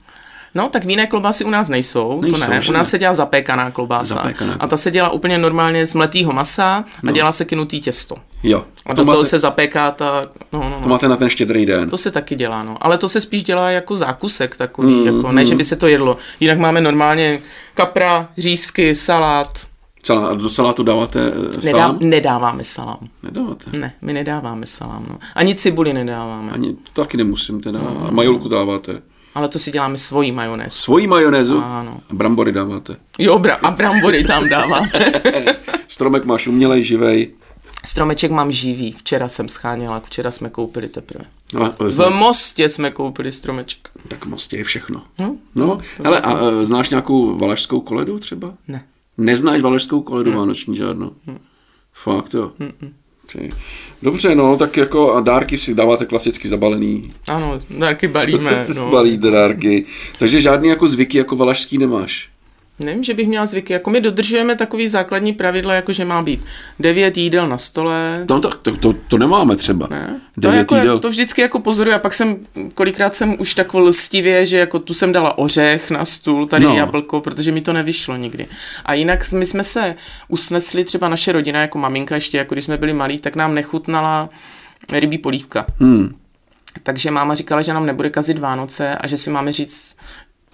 No, 0.55 0.69
tak 0.69 0.85
víné 0.85 1.07
klobásy 1.07 1.45
u 1.45 1.51
nás 1.51 1.69
nejsou, 1.69 2.21
nejsou 2.21 2.45
to 2.45 2.51
ne. 2.51 2.61
U 2.69 2.73
nás 2.73 2.91
se 2.91 2.99
dělá 2.99 3.15
zapékaná 3.15 3.71
klobása. 3.71 4.15
Zapékaná. 4.15 4.57
A 4.61 4.67
ta 4.67 4.77
se 4.77 4.91
dělá 4.91 5.11
úplně 5.11 5.39
normálně 5.39 5.87
z 5.87 5.95
mletýho 5.95 6.33
masa 6.33 6.77
a 6.77 6.85
no. 7.03 7.13
dělá 7.13 7.33
se 7.33 7.45
kynutý 7.45 7.81
těsto. 7.81 8.17
Jo. 8.43 8.65
A, 8.87 8.91
a 8.91 8.95
to 8.95 9.03
do 9.03 9.07
máte... 9.07 9.15
toho 9.15 9.25
se 9.25 9.39
zapéká 9.39 9.91
ta... 9.91 10.23
No, 10.53 10.61
no, 10.61 10.71
no. 10.71 10.81
To 10.83 10.89
máte 10.89 11.09
na 11.09 11.17
ten 11.17 11.31
štědrý 11.31 11.67
den. 11.67 11.91
To 11.91 11.97
se 11.97 12.11
taky 12.11 12.35
dělá, 12.35 12.63
no. 12.63 12.77
Ale 12.81 12.99
to 12.99 13.09
se 13.09 13.21
spíš 13.21 13.45
dělá 13.45 13.71
jako 13.71 13.97
zákusek 13.97 14.57
takový, 14.57 14.95
mm, 14.95 15.07
jako, 15.07 15.33
ne, 15.33 15.43
mm. 15.43 15.47
že 15.47 15.55
by 15.55 15.65
se 15.65 15.77
to 15.77 15.87
jedlo. 15.87 16.17
Jinak 16.41 16.59
máme 16.59 16.81
normálně 16.81 17.41
kapra, 17.75 18.29
řízky, 18.39 18.95
salát, 18.95 19.67
Celá, 20.03 20.29
a 20.29 20.35
do 20.35 20.51
salátu 20.51 20.83
dáváte 20.83 21.21
Nedá, 21.21 21.71
salám? 21.71 21.99
Nedáváme 22.01 22.65
salám. 22.65 23.09
Nedáváte? 23.23 23.79
Ne, 23.79 23.93
my 24.03 24.13
nedáváme 24.13 24.67
salám. 24.67 25.07
No. 25.09 25.19
Ani 25.35 25.55
cibuli 25.55 25.93
nedáváme. 25.93 26.53
Ani, 26.53 26.73
to 26.73 27.03
taky 27.03 27.17
nemusím 27.17 27.61
teda. 27.61 27.79
No. 27.79 28.07
A 28.09 28.11
majolku 28.11 28.49
dáváte? 28.49 29.03
Ale 29.35 29.49
to 29.49 29.59
si 29.59 29.71
děláme 29.71 29.99
svojí 29.99 30.33
majonézu. 30.33 30.71
Svojí 30.77 31.07
majonézu? 31.07 31.63
Ano. 31.65 31.97
Brambory 32.13 32.53
dáváte? 32.53 32.97
Jo, 33.19 33.39
bra- 33.39 33.59
a 33.63 33.71
brambory 33.71 34.25
tam 34.25 34.49
dáváme. 34.49 34.91
Stromek 35.89 36.25
máš 36.25 36.47
umělej, 36.47 36.85
živej? 36.85 37.31
Stromeček 37.85 38.31
mám 38.31 38.53
živý. 38.53 38.93
Včera 38.93 39.29
jsem 39.29 39.49
scháněla, 39.49 40.01
včera 40.05 40.31
jsme 40.31 40.51
koupili 40.51 40.89
teprve. 40.89 41.25
No, 41.55 41.75
v 41.79 42.11
Mostě 42.11 42.69
jsme 42.69 42.91
koupili 42.91 43.33
stromeček. 43.33 43.89
Tak 44.09 44.25
v 44.25 44.29
Mostě 44.29 44.57
je 44.57 44.65
všechno. 44.65 45.03
No, 45.19 45.37
no 45.55 45.79
hele, 46.05 46.21
a 46.21 46.47
e, 46.47 46.65
znáš 46.65 46.91
nějakou 46.91 47.39
valašskou 47.39 47.81
koledu 47.81 48.19
třeba? 48.19 48.55
Ne. 48.69 48.85
Neznáš 49.21 49.61
valašskou 49.61 50.03
koledu 50.03 50.31
hmm. 50.31 50.41
vánoční 50.41 50.77
žádnou? 50.77 51.13
Hmm. 51.27 51.39
Fakt 51.93 52.35
jo. 52.35 52.53
Hmm. 52.59 52.95
Dobře, 54.03 54.35
no, 54.35 54.57
tak 54.57 54.77
jako 54.77 55.15
a 55.15 55.21
dárky 55.21 55.59
si 55.59 55.75
dáváte 55.75 56.07
klasicky 56.07 56.49
zabalený. 56.49 57.13
Ano, 57.29 57.59
dárky 57.71 58.09
balíme. 58.09 58.67
No. 58.77 58.91
Balíte 58.91 59.31
dárky. 59.31 59.85
Takže 60.19 60.41
žádný 60.41 60.69
jako 60.69 60.89
zvyky 60.89 61.19
jako 61.19 61.37
valašský 61.37 61.79
nemáš. 61.79 62.30
Nevím, 62.85 63.05
že 63.05 63.15
bych 63.15 63.29
měla 63.29 63.47
zvyky. 63.47 63.73
Jako 63.73 63.91
my 63.91 64.01
dodržujeme 64.01 64.57
takový 64.57 64.89
základní 64.89 65.33
pravidla, 65.33 65.75
jako 65.75 65.93
že 65.93 66.05
má 66.05 66.23
být 66.23 66.41
devět 66.79 67.17
jídel 67.17 67.49
na 67.49 67.59
stole. 67.59 68.25
No 68.31 68.41
to, 68.41 68.51
to, 68.51 68.77
to, 68.77 68.93
to 68.93 69.19
nemáme 69.19 69.57
třeba. 69.57 69.87
Ne? 69.91 70.21
To, 70.43 70.49
jako, 70.49 70.77
jídel. 70.77 70.99
to 70.99 71.11
vždycky 71.11 71.41
jako 71.41 71.61
pozoruju 71.61 71.97
a 71.97 71.99
pak 71.99 72.15
jsem, 72.15 72.37
kolikrát 72.75 73.15
jsem 73.15 73.37
už 73.39 73.55
tak 73.55 73.75
lstivě, 73.75 74.47
že 74.47 74.59
jako 74.59 74.79
tu 74.79 74.95
jsem 74.95 75.13
dala 75.13 75.39
ořech 75.39 75.91
na 75.91 76.05
stůl, 76.05 76.47
tady 76.47 76.65
no. 76.65 76.77
jablko, 76.77 77.21
protože 77.21 77.53
mi 77.53 77.61
to 77.61 77.73
nevyšlo 77.73 78.17
nikdy. 78.17 78.47
A 78.85 78.95
jinak 78.95 79.33
my 79.33 79.47
jsme 79.47 79.65
se 79.65 79.95
usnesli, 80.29 80.85
třeba 80.85 81.09
naše 81.09 81.33
rodina, 81.33 81.61
jako 81.61 81.79
maminka 81.79 82.15
ještě, 82.15 82.39
jako 82.39 82.55
když 82.55 82.65
jsme 82.65 82.77
byli 82.77 82.93
malí, 82.93 83.19
tak 83.19 83.37
nám 83.37 83.55
nechutnala 83.55 84.29
rybí 84.93 85.19
polívka. 85.19 85.67
Hmm. 85.81 86.15
Takže 86.83 87.11
máma 87.11 87.35
říkala, 87.35 87.63
že 87.63 87.73
nám 87.73 87.87
nebude 87.87 88.11
kazit 88.11 88.39
Vánoce 88.39 88.95
a 88.95 89.07
že 89.07 89.17
si 89.17 89.31
máme 89.31 89.53
říct, 89.53 89.97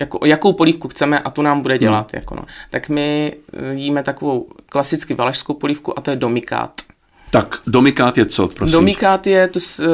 jako, 0.01 0.27
jakou 0.27 0.53
polívku 0.53 0.89
chceme 0.89 1.19
a 1.19 1.31
tu 1.31 1.43
nám 1.43 1.61
bude 1.61 1.79
dělat. 1.79 2.13
Hmm. 2.13 2.21
Jako 2.21 2.35
no. 2.35 2.43
Tak 2.71 2.89
my 2.89 3.37
eh, 3.53 3.75
jíme 3.75 4.03
takovou 4.03 4.47
klasicky 4.69 5.15
valašskou 5.15 5.55
polívku 5.55 5.99
a 5.99 6.03
to 6.03 6.11
je 6.11 6.17
domikát. 6.17 6.73
Tak 7.31 7.59
domikát 7.67 8.19
je 8.19 8.27
co, 8.27 8.49
prosím? 8.49 8.73
Domikát 8.73 9.27
je 9.27 9.49
to 9.49 9.59
uh, 9.81 9.87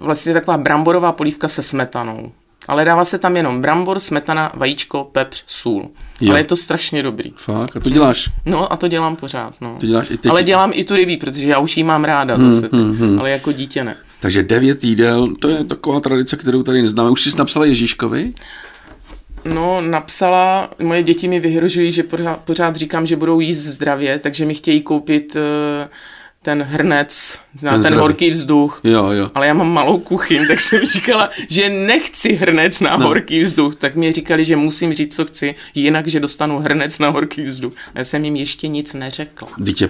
vlastně 0.00 0.32
taková 0.32 0.58
bramborová 0.58 1.12
polívka 1.12 1.48
se 1.48 1.62
smetanou. 1.62 2.32
Ale 2.68 2.84
dává 2.84 3.04
se 3.04 3.18
tam 3.18 3.36
jenom 3.36 3.60
brambor, 3.60 4.00
smetana, 4.00 4.52
vajíčko, 4.54 5.08
pepř, 5.12 5.44
sůl. 5.46 5.88
Jo. 6.20 6.30
Ale 6.30 6.40
je 6.40 6.44
to 6.44 6.56
strašně 6.56 7.02
dobrý. 7.02 7.32
Fakt? 7.36 7.76
A 7.76 7.80
to 7.80 7.90
děláš? 7.90 8.30
No 8.46 8.72
a 8.72 8.76
to 8.76 8.88
dělám 8.88 9.16
pořád. 9.16 9.54
No. 9.60 9.76
To 9.80 9.86
děláš 9.86 10.10
i 10.10 10.18
teď? 10.18 10.30
Ale 10.30 10.42
dělám 10.42 10.70
i 10.74 10.84
tu 10.84 10.96
rybí, 10.96 11.16
protože 11.16 11.48
já 11.48 11.58
už 11.58 11.76
ji 11.76 11.84
mám 11.84 12.04
ráda 12.04 12.34
hmm, 12.34 12.52
zase, 12.52 12.68
hmm, 12.72 12.96
hmm. 12.96 13.20
ale 13.20 13.30
jako 13.30 13.52
dítě 13.52 13.84
ne. 13.84 13.96
Takže 14.20 14.42
devět 14.42 14.84
jídel, 14.84 15.34
to 15.40 15.48
je 15.48 15.64
taková 15.64 16.00
tradice, 16.00 16.36
kterou 16.36 16.62
tady 16.62 16.82
neznáme. 16.82 17.10
Už 17.10 17.22
jsi 17.22 17.38
napsala 17.38 17.66
Ježíškovi? 17.66 18.32
No, 19.44 19.80
napsala, 19.80 20.70
moje 20.78 21.02
děti 21.02 21.28
mi 21.28 21.40
vyhrožují, 21.40 21.92
že 21.92 22.02
pořád, 22.02 22.36
pořád 22.36 22.76
říkám, 22.76 23.06
že 23.06 23.16
budou 23.16 23.40
jíst 23.40 23.58
zdravě, 23.58 24.18
takže 24.18 24.46
mi 24.46 24.54
chtějí 24.54 24.82
koupit 24.82 25.36
uh, 25.36 25.90
ten 26.42 26.62
hrnec, 26.62 27.40
ten, 27.60 27.82
ten 27.82 27.94
horký 27.94 28.30
vzduch. 28.30 28.80
Jo, 28.84 29.10
jo. 29.10 29.30
Ale 29.34 29.46
já 29.46 29.54
mám 29.54 29.72
malou 29.72 29.98
kuchyň, 29.98 30.46
tak 30.48 30.60
jsem 30.60 30.84
říkala, 30.84 31.30
že 31.48 31.68
nechci 31.68 32.32
hrnec 32.32 32.80
na 32.80 32.96
no. 32.96 33.06
horký 33.06 33.40
vzduch. 33.40 33.74
Tak 33.74 33.96
mi 33.96 34.12
říkali, 34.12 34.44
že 34.44 34.56
musím 34.56 34.92
říct, 34.92 35.16
co 35.16 35.24
chci, 35.24 35.54
jinak, 35.74 36.06
že 36.06 36.20
dostanu 36.20 36.58
hrnec 36.58 36.98
na 36.98 37.08
horký 37.08 37.42
vzduch. 37.42 37.72
A 37.94 37.98
já 37.98 38.04
jsem 38.04 38.24
jim 38.24 38.36
ještě 38.36 38.68
nic 38.68 38.94
neřekla. 38.94 39.48
Dítě 39.58 39.88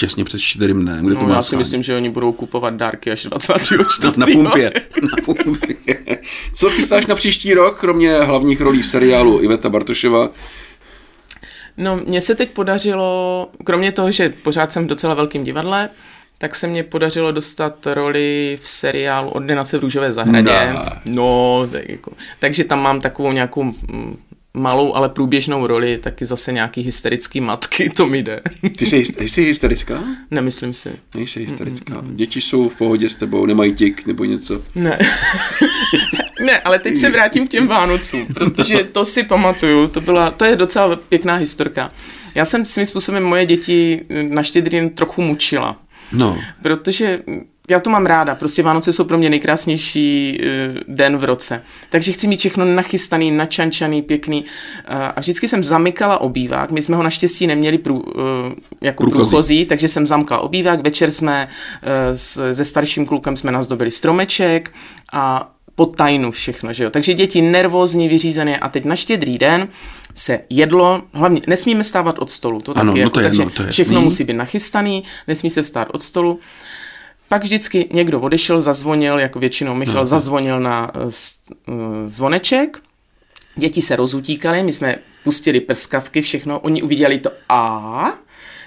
těsně 0.00 0.24
před 0.24 0.40
čtyřím 0.40 0.80
dnem, 0.80 1.06
kde 1.06 1.14
no, 1.14 1.20
to 1.20 1.26
má 1.26 1.34
já 1.34 1.42
si 1.42 1.56
myslím, 1.56 1.82
že 1.82 1.96
oni 1.96 2.10
budou 2.10 2.32
kupovat 2.32 2.74
dárky 2.74 3.10
až 3.10 3.22
24. 3.22 3.84
na 4.16 4.26
pumpě. 4.26 4.72
na 5.02 5.24
pumpě. 5.24 6.18
Co 6.54 6.70
chystáš 6.70 7.06
na 7.06 7.14
příští 7.14 7.54
rok, 7.54 7.80
kromě 7.80 8.14
hlavních 8.14 8.60
rolí 8.60 8.82
v 8.82 8.86
seriálu 8.86 9.42
Iveta 9.42 9.68
Bartoševa? 9.68 10.28
No, 11.76 12.00
mně 12.06 12.20
se 12.20 12.34
teď 12.34 12.50
podařilo, 12.50 13.48
kromě 13.64 13.92
toho, 13.92 14.10
že 14.10 14.28
pořád 14.28 14.72
jsem 14.72 14.84
v 14.84 14.88
docela 14.88 15.14
velkým 15.14 15.44
divadle, 15.44 15.88
tak 16.38 16.56
se 16.56 16.66
mně 16.66 16.82
podařilo 16.82 17.32
dostat 17.32 17.86
roli 17.86 18.58
v 18.62 18.68
seriálu 18.68 19.30
Ordinace 19.30 19.78
v 19.78 19.80
růžové 19.80 20.12
zahradě. 20.12 20.72
No, 20.72 20.82
no 21.04 21.68
tak 21.72 21.88
jako, 21.88 22.12
takže 22.38 22.64
tam 22.64 22.82
mám 22.82 23.00
takovou 23.00 23.32
nějakou 23.32 23.62
mm, 23.62 24.16
malou, 24.54 24.94
ale 24.94 25.08
průběžnou 25.08 25.66
roli, 25.66 25.98
taky 25.98 26.24
zase 26.24 26.52
nějaký 26.52 26.82
hysterický 26.82 27.40
matky, 27.40 27.90
to 27.90 28.06
mi 28.06 28.22
jde. 28.22 28.40
Ty 28.76 28.86
jsi, 28.86 29.04
jsi 29.04 29.42
hysterická? 29.42 30.04
Nemyslím 30.30 30.74
si. 30.74 30.90
Nejsi 31.14 31.40
hysterická. 31.40 31.94
Mm-mm. 31.94 32.14
Děti 32.14 32.40
jsou 32.40 32.68
v 32.68 32.76
pohodě 32.76 33.10
s 33.10 33.14
tebou, 33.14 33.46
nemají 33.46 33.72
tik 33.72 34.06
nebo 34.06 34.24
něco? 34.24 34.62
Ne. 34.74 34.98
ne, 36.44 36.60
ale 36.60 36.78
teď 36.78 36.96
se 36.96 37.10
vrátím 37.10 37.46
k 37.46 37.50
těm 37.50 37.66
Vánocům, 37.66 38.26
protože 38.34 38.84
to 38.84 39.04
si 39.04 39.22
pamatuju, 39.22 39.88
to, 39.88 40.00
byla, 40.00 40.30
to 40.30 40.44
je 40.44 40.56
docela 40.56 40.96
pěkná 40.96 41.36
historka. 41.36 41.88
Já 42.34 42.44
jsem 42.44 42.64
svým 42.64 42.86
způsobem 42.86 43.22
moje 43.22 43.46
děti 43.46 44.04
na 44.28 44.42
štědrý 44.42 44.90
trochu 44.90 45.22
mučila. 45.22 45.76
No. 46.12 46.38
Protože 46.62 47.22
já 47.70 47.80
to 47.80 47.90
mám 47.90 48.06
ráda, 48.06 48.34
prostě 48.34 48.62
Vánoce 48.62 48.92
jsou 48.92 49.04
pro 49.04 49.18
mě 49.18 49.30
nejkrásnější 49.30 50.40
uh, 50.40 50.78
den 50.88 51.16
v 51.16 51.24
roce. 51.24 51.62
Takže 51.90 52.12
chci 52.12 52.26
mít 52.26 52.40
všechno 52.40 52.64
nachystaný, 52.64 53.30
načančaný, 53.30 54.02
pěkný. 54.02 54.42
Uh, 54.42 54.96
a 55.16 55.20
vždycky 55.20 55.48
jsem 55.48 55.62
zamykala 55.62 56.20
obývák. 56.20 56.70
My 56.70 56.82
jsme 56.82 56.96
ho 56.96 57.02
naštěstí 57.02 57.46
neměli 57.46 57.78
prů, 57.78 58.00
uh, 58.00 58.12
jako 58.80 59.02
průchozí. 59.02 59.30
průchozí, 59.30 59.66
takže 59.66 59.88
jsem 59.88 60.06
zamkla 60.06 60.38
obývák. 60.38 60.82
Večer 60.82 61.10
jsme 61.10 61.48
uh, 61.48 61.90
s, 62.14 62.52
se 62.52 62.64
starším 62.64 63.06
klukem 63.06 63.36
jsme 63.36 63.52
nazdobili 63.52 63.90
stromeček 63.90 64.72
a 65.12 65.52
po 65.74 65.86
tajnu 65.86 66.30
všechno, 66.30 66.72
že 66.72 66.84
jo. 66.84 66.90
Takže 66.90 67.14
děti 67.14 67.42
nervózní, 67.42 68.08
vyřízené 68.08 68.58
a 68.58 68.68
teď 68.68 68.84
na 68.84 68.96
štědrý 68.96 69.38
den 69.38 69.68
se 70.14 70.40
jedlo, 70.50 71.02
hlavně 71.12 71.40
nesmíme 71.46 71.84
stávat 71.84 72.18
od 72.18 72.30
stolu, 72.30 72.60
to 72.60 72.78
Ano, 72.78 72.92
taky, 72.92 72.98
no 72.98 73.02
jako, 73.02 73.10
to 73.10 73.20
je 73.20 73.24
takže 73.24 73.42
jedno, 73.42 73.54
to 73.56 73.62
je 73.62 73.70
všechno 73.70 73.94
jasný. 73.94 74.04
musí 74.04 74.24
být 74.24 74.32
nachystaný, 74.36 75.04
nesmí 75.28 75.50
se 75.50 75.62
vstát 75.62 75.88
od 75.92 76.02
stolu. 76.02 76.38
Pak 77.30 77.42
vždycky 77.42 77.88
někdo 77.92 78.20
odešel, 78.20 78.60
zazvonil, 78.60 79.18
jako 79.18 79.38
většinou 79.38 79.74
Michal 79.74 79.96
Aha. 79.96 80.04
zazvonil 80.04 80.60
na 80.60 80.90
s- 81.08 81.40
uh, 81.68 81.74
zvoneček, 82.06 82.82
děti 83.56 83.82
se 83.82 83.96
rozutíkaly, 83.96 84.62
my 84.62 84.72
jsme 84.72 84.96
pustili 85.24 85.60
prskavky, 85.60 86.20
všechno, 86.22 86.60
oni 86.60 86.82
uviděli 86.82 87.18
to 87.18 87.30
a 87.48 88.12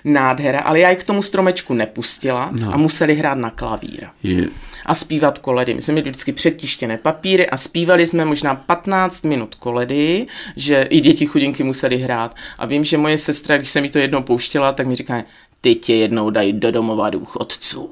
nádhera, 0.04 0.60
ale 0.60 0.80
já 0.80 0.90
je 0.90 0.96
k 0.96 1.04
tomu 1.04 1.22
stromečku 1.22 1.74
nepustila 1.74 2.50
No. 2.52 2.74
a 2.74 2.78
museli 2.78 3.16
hrát 3.16 3.38
na 3.38 3.50
klavír 3.50 4.08
Je, 4.24 4.48
a 4.86 4.96
zpívat 4.96 5.38
koledy. 5.40 5.74
My 5.74 5.82
jsme 5.82 5.92
měli 5.92 6.10
vždycky 6.10 6.32
předtištěné 6.32 6.98
papíry 6.98 7.50
a 7.50 7.58
zpívali 7.58 8.08
jsme 8.08 8.26
možná 8.26 8.56
15 8.56 9.24
minut 9.26 9.56
koledy, 9.56 10.28
že 10.58 10.82
i 10.90 11.00
děti 11.00 11.26
chudinky 11.26 11.64
museli 11.64 11.98
hrát. 11.98 12.36
A 12.58 12.66
vím, 12.66 12.84
že 12.84 12.98
moje 12.98 13.18
sestra, 13.18 13.58
když 13.58 13.72
jsem 13.72 13.82
mi 13.82 13.90
to 13.90 14.00
jednou 14.00 14.22
pouštěla, 14.24 14.72
tak 14.74 14.88
mi 14.88 14.96
říká, 14.96 15.24
ty 15.62 15.76
tě 15.76 15.96
jednou 15.96 16.30
dají 16.30 16.54
do 16.54 16.72
domova 16.72 17.10
důchodců 17.10 17.92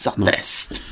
za 0.00 0.10
trest. 0.10 0.82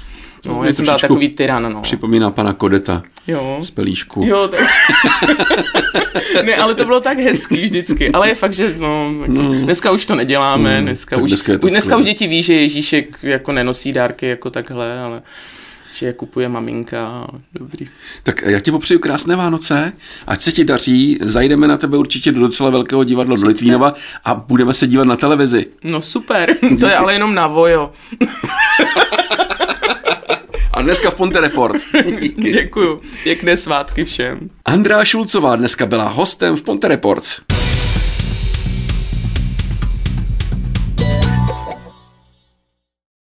No, 0.46 0.58
mě 0.58 0.68
já 0.68 0.72
jsem 0.72 0.84
trošičku 0.84 1.08
takový 1.08 1.28
tyran, 1.28 1.72
no. 1.72 1.80
připomíná 1.80 2.30
pana 2.30 2.52
Kodeta 2.52 3.02
Jo. 3.26 3.58
z 3.60 3.70
Pelíšku. 3.70 4.24
Jo, 4.26 4.48
tak... 4.48 4.60
ne, 6.44 6.56
ale 6.56 6.74
to 6.74 6.84
bylo 6.84 7.00
tak 7.00 7.18
hezký 7.18 7.64
vždycky. 7.64 8.10
Ale 8.10 8.28
je 8.28 8.34
fakt, 8.34 8.54
že 8.54 8.74
no, 8.78 9.12
no. 9.26 9.54
dneska 9.54 9.90
už 9.90 10.04
to 10.04 10.14
neděláme. 10.14 10.76
Hmm, 10.76 10.86
dneska, 10.86 11.16
tak 11.16 11.24
už, 11.24 11.30
dneska 11.30 11.52
je 11.52 11.58
dneska 11.58 11.96
už 11.96 12.04
děti 12.04 12.26
ví, 12.26 12.42
že 12.42 12.54
Ježíšek 12.54 13.18
jako 13.22 13.52
nenosí 13.52 13.92
dárky 13.92 14.26
jako 14.26 14.50
takhle, 14.50 15.00
ale 15.00 15.22
že 15.92 16.06
je 16.06 16.12
kupuje 16.12 16.48
maminka. 16.48 17.26
Dobrý. 17.54 17.88
Tak 18.22 18.42
já 18.42 18.60
ti 18.60 18.70
popřeju 18.70 19.00
krásné 19.00 19.36
Vánoce, 19.36 19.92
ať 20.26 20.42
se 20.42 20.52
ti 20.52 20.64
daří, 20.64 21.18
zajdeme 21.22 21.68
na 21.68 21.76
tebe 21.76 21.96
určitě 21.96 22.32
do 22.32 22.40
docela 22.40 22.70
velkého 22.70 23.04
divadla 23.04 23.36
do 23.36 23.46
Litvínova 23.46 23.94
a 24.24 24.34
budeme 24.34 24.74
se 24.74 24.86
dívat 24.86 25.04
na 25.04 25.16
televizi. 25.16 25.66
No 25.84 26.02
super, 26.02 26.56
to 26.80 26.86
je 26.86 26.96
ale 26.96 27.12
jenom 27.12 27.34
na 27.34 27.46
vojo. 27.46 27.92
A 30.72 30.82
dneska 30.82 31.10
v 31.10 31.14
Ponte 31.14 31.40
Reports. 31.40 31.86
Díky. 32.20 32.52
Děkuju. 32.52 33.00
Pěkné 33.22 33.56
svátky 33.56 34.04
všem. 34.04 34.50
Andrá 34.64 35.04
Šulcová 35.04 35.56
dneska 35.56 35.86
byla 35.86 36.08
hostem 36.08 36.56
v 36.56 36.62
Ponte 36.62 36.88
Reports. 36.88 37.40